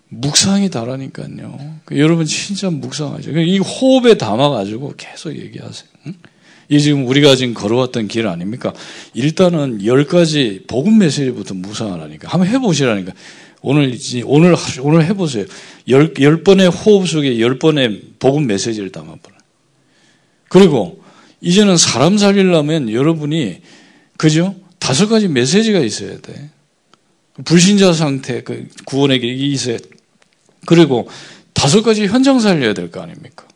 [0.09, 1.81] 묵상이 다라니까요.
[1.85, 3.39] 그 여러분 진짜 묵상하죠.
[3.39, 5.89] 이 호흡에 담아가지고 계속 얘기하세요.
[6.07, 6.15] 응?
[6.71, 8.73] 이 지금 우리가 지금 걸어왔던 길 아닙니까?
[9.13, 13.13] 일단은 열 가지 복음 메시지부터 묵상을 하니까 한번 해보시라니까.
[13.63, 15.45] 오늘 오늘 오늘 해보세요.
[15.89, 19.37] 열, 열 번의 호흡 속에 열 번의 복음 메시지를 담아보라.
[20.49, 21.03] 그리고
[21.41, 23.61] 이제는 사람 살리려면 여러분이
[24.17, 24.55] 그죠?
[24.79, 26.51] 다섯 가지 메시지가 있어야 돼.
[27.45, 29.79] 불신자 상태, 그 구원에게 있어야
[30.67, 31.09] 그리고
[31.55, 33.47] 다섯 가지 현장 살려야 될 거 아닙니까?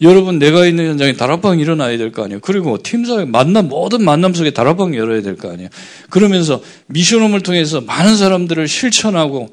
[0.00, 2.40] 여러분 내가 있는 현장에 다락방이 일어나야 될 거 아니에요.
[2.40, 5.68] 그리고 팀사회 만남 모든 만남 속에 다락방 열어야 될 거 아니에요.
[6.10, 9.52] 그러면서 미션홈을 통해서 많은 사람들을 실천하고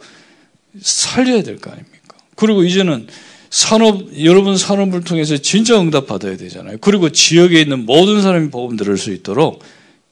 [0.81, 2.17] 살려야 될 거 아닙니까?
[2.35, 3.07] 그리고 이제는
[3.49, 6.77] 산업, 여러분 산업을 통해서 진짜 응답 받아야 되잖아요.
[6.81, 9.63] 그리고 지역에 있는 모든 사람이 복음 들을 수 있도록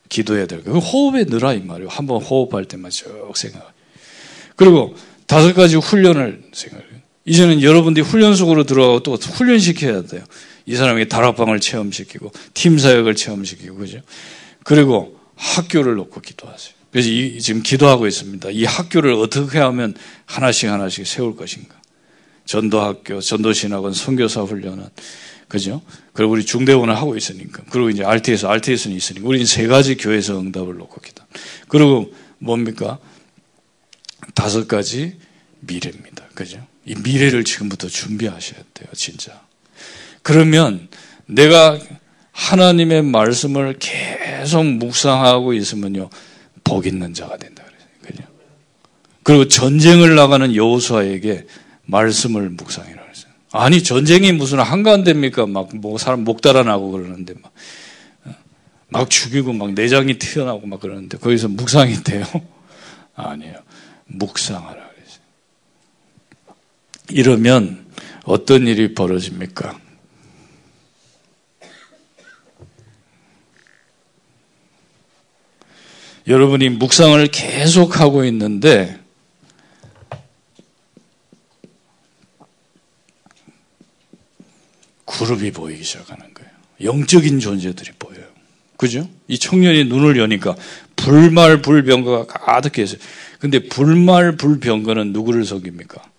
[0.09, 0.79] 기도해야 될 거예요.
[0.79, 1.89] 호흡에 늘어, 이 말이에요.
[1.89, 3.73] 한번 호흡할 때만 쭉 생각.
[4.55, 4.95] 그리고
[5.27, 6.93] 다섯 가지 훈련을 생각해요.
[7.26, 10.24] 이제는 여러분들이 훈련 속으로 들어가고 또 훈련시켜야 돼요.
[10.65, 14.01] 이 사람에게 다락방을 체험시키고, 팀 사역을 체험시키고, 그죠?
[14.63, 16.74] 그리고 학교를 놓고 기도하세요.
[16.91, 18.49] 그래서 이, 지금 기도하고 있습니다.
[18.51, 19.95] 이 학교를 어떻게 하면
[20.26, 21.76] 하나씩 하나씩 세울 것인가.
[22.45, 24.88] 전도학교, 전도신학원, 선교사 훈련은,
[25.47, 25.82] 그죠?
[26.13, 27.63] 그리고 우리 중대원을 하고 있으니까.
[27.69, 29.28] 그리고 이제 RTS, RTS는 있으니까.
[29.28, 31.24] 우리는 세 가지 교회에서 응답을 놓고 기도.
[31.67, 32.99] 그리고 뭡니까?
[34.34, 35.15] 다섯 가지
[35.61, 36.26] 미래입니다.
[36.34, 36.65] 그죠?
[36.86, 39.41] 이 미래를 지금부터 준비하셔야 돼요, 진짜.
[40.21, 40.88] 그러면
[41.25, 41.79] 내가
[42.31, 46.09] 하나님의 말씀을 계속 묵상하고 있으면요,
[46.63, 47.63] 복 있는 자가 된다
[48.01, 48.27] 그래요.
[49.23, 51.45] 그리고 전쟁을 나가는 여호수아에게
[51.86, 53.31] 말씀을 묵상해라 그랬어요.
[53.51, 55.45] 아니 전쟁이 무슨 한가한데입니까?
[55.47, 57.51] 막 뭐 사람 목 달아나고 그러는데 막,
[58.25, 58.36] 어?
[58.89, 62.25] 막 죽이고 막 내장이 튀어나오고 막 그러는데 거기서 묵상이 돼요?
[63.15, 63.55] 아니에요.
[64.05, 64.93] 묵상하라.
[67.10, 67.86] 이러면
[68.24, 69.80] 어떤 일이 벌어집니까?
[76.28, 78.97] 여러분이 묵상을 계속 하고 있는데
[85.06, 86.49] 그룹이 보이기 시작하는 거예요.
[86.82, 88.24] 영적인 존재들이 보여요.
[88.78, 89.08] 그죠?
[89.28, 90.56] 이 청년이 눈을 여니까
[90.95, 92.97] 불말 불병거가 가득해서
[93.39, 96.12] 근데 불말 불병거는 누구를 섬깁니까?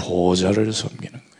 [0.00, 1.30] 보좌를 섬기는 거예요.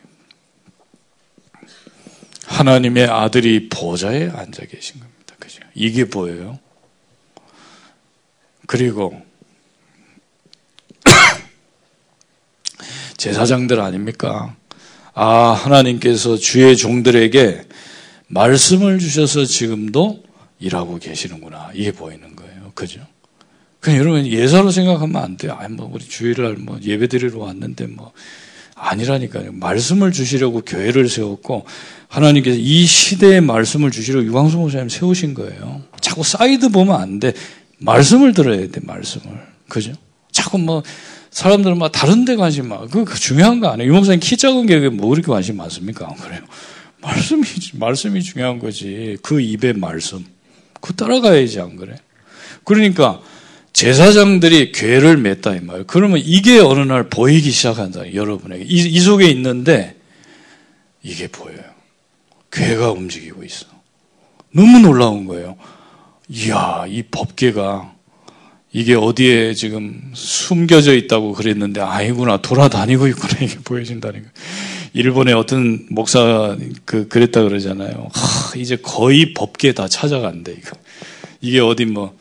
[2.46, 5.34] 하나님의 아들이 보좌에 앉아 계신 겁니다.
[5.38, 5.60] 그죠?
[5.74, 6.58] 이게 보여요.
[8.66, 9.20] 그리고
[13.16, 14.56] 제사장들 아닙니까?
[15.14, 17.62] 아, 하나님께서 주의 종들에게
[18.28, 20.22] 말씀을 주셔서 지금도
[20.60, 21.70] 일하고 계시는구나.
[21.74, 22.72] 이게 보이는 거예요.
[22.74, 23.06] 그죠?
[23.80, 25.56] 그냥 여러분 예사로 생각하면 안 돼요.
[25.58, 28.12] 아, 뭐 우리 주일날 뭐 예배 드리러 왔는데 뭐
[28.80, 29.52] 아니라니까요.
[29.52, 31.66] 말씀을 주시려고 교회를 세웠고
[32.08, 35.82] 하나님께서 이 시대에 말씀을 주시려고 유광수 목사님 세우신 거예요.
[36.00, 37.32] 자꾸 사이드 보면 안 돼.
[37.78, 39.26] 말씀을 들어야 돼, 말씀을.
[39.68, 39.92] 그죠?
[40.32, 40.82] 자꾸 뭐,
[41.30, 42.86] 사람들은 막 다른 데 관심 많아.
[42.86, 43.90] 그, 그 중요한 거 아니에요.
[43.90, 46.08] 유 목사님 키 작은 게 뭐 그렇게 관심 많습니까?
[46.08, 46.40] 안 그래요?
[47.02, 47.42] 말씀이,
[47.74, 49.16] 말씀이 중요한 거지.
[49.22, 50.24] 그 입의 말씀.
[50.80, 51.96] 그 따라가야지, 안 그래?
[52.64, 53.20] 그러니까,
[53.80, 55.84] 제사장들이 괴를 맺다, 이 말이에요.
[55.86, 58.62] 그러면 이게 어느 날 보이기 시작한다, 여러분에게.
[58.62, 59.96] 이, 이 속에 있는데,
[61.02, 61.62] 이게 보여요.
[62.52, 63.64] 괴가 움직이고 있어.
[64.52, 65.56] 너무 놀라운 거예요.
[66.28, 67.94] 이야, 이 법계가
[68.70, 74.28] 이게 어디에 지금 숨겨져 있다고 그랬는데 아이구나 돌아다니고 있구나 이게 보여진다는 거.
[74.92, 78.10] 일본의 어떤 목사 그 그랬다 그러잖아요.
[78.12, 80.76] 하, 이제 거의 법계 다 찾아간대 이거.
[81.40, 82.14] 이게 어디 뭐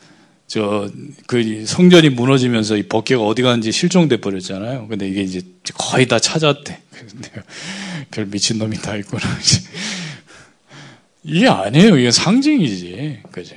[0.50, 0.90] 저
[1.30, 4.88] 그 성전이 무너지면서 이 법계가 어디 갔는지 실종돼 버렸잖아요.
[4.88, 5.42] 근데 이게 이제
[5.74, 6.82] 거의 다 찾았대.
[8.10, 9.22] 별 미친 놈이 다 있구나.
[11.22, 11.96] 이게 아니에요.
[11.96, 13.54] 이게 상징이지, 그죠?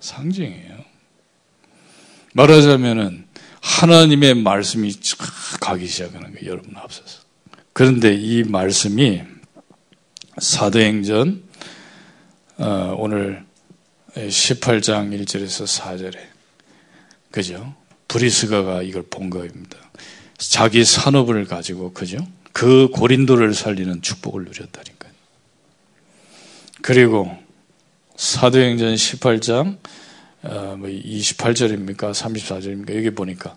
[0.00, 0.84] 상징이에요.
[2.34, 3.24] 말하자면은
[3.62, 4.94] 하나님의 말씀이
[5.62, 6.50] 가기 시작하는 거예요.
[6.50, 7.22] 여러분 앞서서.
[7.72, 9.22] 그런데 이 말씀이
[10.36, 11.42] 사도행전
[12.58, 13.46] 어, 오늘
[14.14, 16.33] 18장 1절에서 4절에
[17.34, 17.74] 그죠?
[18.06, 19.76] 브리스가가 이걸 본 거입니다.
[20.38, 22.16] 자기 산업을 가지고 그죠?
[22.52, 25.12] 그 고린도를 살리는 축복을 누렸다니까요.
[26.80, 27.36] 그리고
[28.14, 29.78] 사도행전 18장
[30.44, 32.04] 28절입니까?
[32.04, 32.86] 어, 34절입니까?
[32.86, 33.56] 뭐 여기 보니까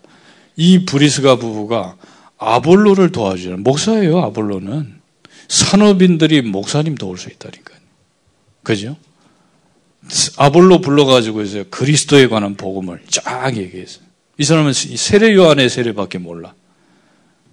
[0.56, 1.96] 이 브리스가 부부가
[2.36, 4.18] 아볼로를 도와주는 목사예요.
[4.22, 5.00] 아볼로는
[5.46, 7.78] 산업인들이 목사님 도울 수 있다니까요.
[8.64, 8.96] 그죠?
[10.36, 14.04] 아볼로 불러가지고 이제 그리스도에 관한 복음을 쫙 얘기했어요.
[14.38, 16.54] 이 사람은 세례 요한의 세례밖에 몰라.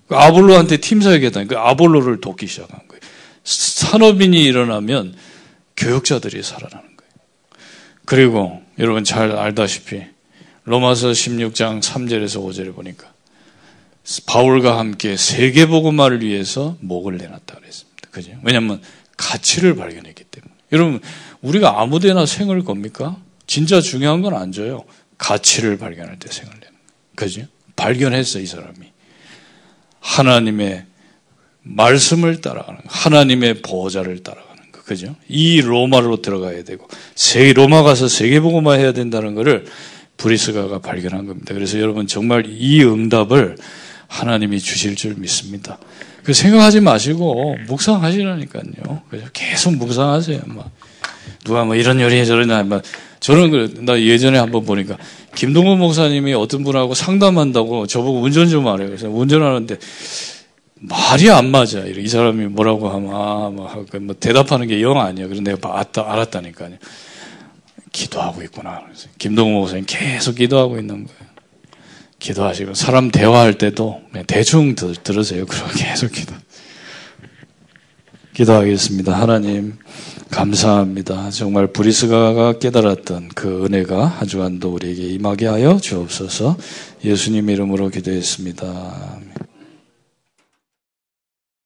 [0.07, 3.01] 그 아볼로한테 팀 사역했다니까 그 아볼로를 돕기 시작한 거예요.
[3.43, 5.15] 산업인이 일어나면
[5.77, 7.11] 교육자들이 살아나는 거예요.
[8.05, 10.03] 그리고 여러분 잘 알다시피
[10.65, 13.11] 로마서 16장 3절에서 5절에 보니까
[14.27, 18.09] 바울과 함께 세계 복음화를 위해서 목을 내놨다 그랬습니다.
[18.11, 18.31] 그죠?
[18.43, 18.81] 왜냐하면
[19.17, 20.53] 가치를 발견했기 때문에.
[20.71, 21.01] 여러분
[21.41, 23.17] 우리가 아무데나 생을 겁니까?
[23.47, 24.83] 진짜 중요한 건 안 줘요.
[25.17, 26.73] 가치를 발견할 때 생을 내는
[27.15, 27.41] 그죠?
[27.75, 28.91] 발견했어 이 사람이.
[29.99, 30.85] 하나님의
[31.63, 35.15] 말씀을 따라가는 하나님의 보호자를 따라가는 그죠?
[35.27, 39.65] 이 로마로 들어가야 되고, 세, 로마 가서 세계복음화 해야 된다는 것을
[40.17, 41.53] 브리스가가 발견한 겁니다.
[41.53, 43.57] 그래서 여러분 정말 이 응답을
[44.07, 45.79] 하나님이 주실 줄 믿습니다.
[46.23, 49.01] 그 생각하지 마시고 묵상하시라니까요.
[49.33, 50.41] 계속 묵상하세요.
[50.45, 50.71] 막
[51.43, 52.81] 누가 뭐 이런 요리해 저런 막
[53.19, 54.97] 저는 그, 나 예전에 한번 보니까
[55.35, 58.87] 김동건 목사님이 어떤 분하고 상담한다고 저보고 운전 좀 하래요.
[58.87, 59.77] 그래서 운전하는데
[60.81, 61.79] 말이 안 맞아.
[61.85, 65.25] 이 사람이 뭐라고 하면 아, 뭐, 뭐 대답하는 게 영 아니야.
[65.25, 66.77] 그래서 내가 알았다, 알았다니까요.
[67.91, 68.81] 기도하고 있구나.
[68.85, 71.25] 그래서 김동건 목사님 계속 기도하고 있는 거예요.
[72.19, 75.45] 기도하시고 사람 대화할 때도 대충 들으세요.
[75.45, 76.33] 그리고 계속 기도.
[78.33, 79.13] 기도하겠습니다.
[79.19, 79.77] 하나님
[80.35, 81.29] 감사합니다.
[81.29, 86.57] 정말 브리스가가 깨달았던 그 은혜가 한 주간도 우리에게 임하게 하여 주옵소서.
[87.05, 89.19] 예수님 이름으로 기도했습니다.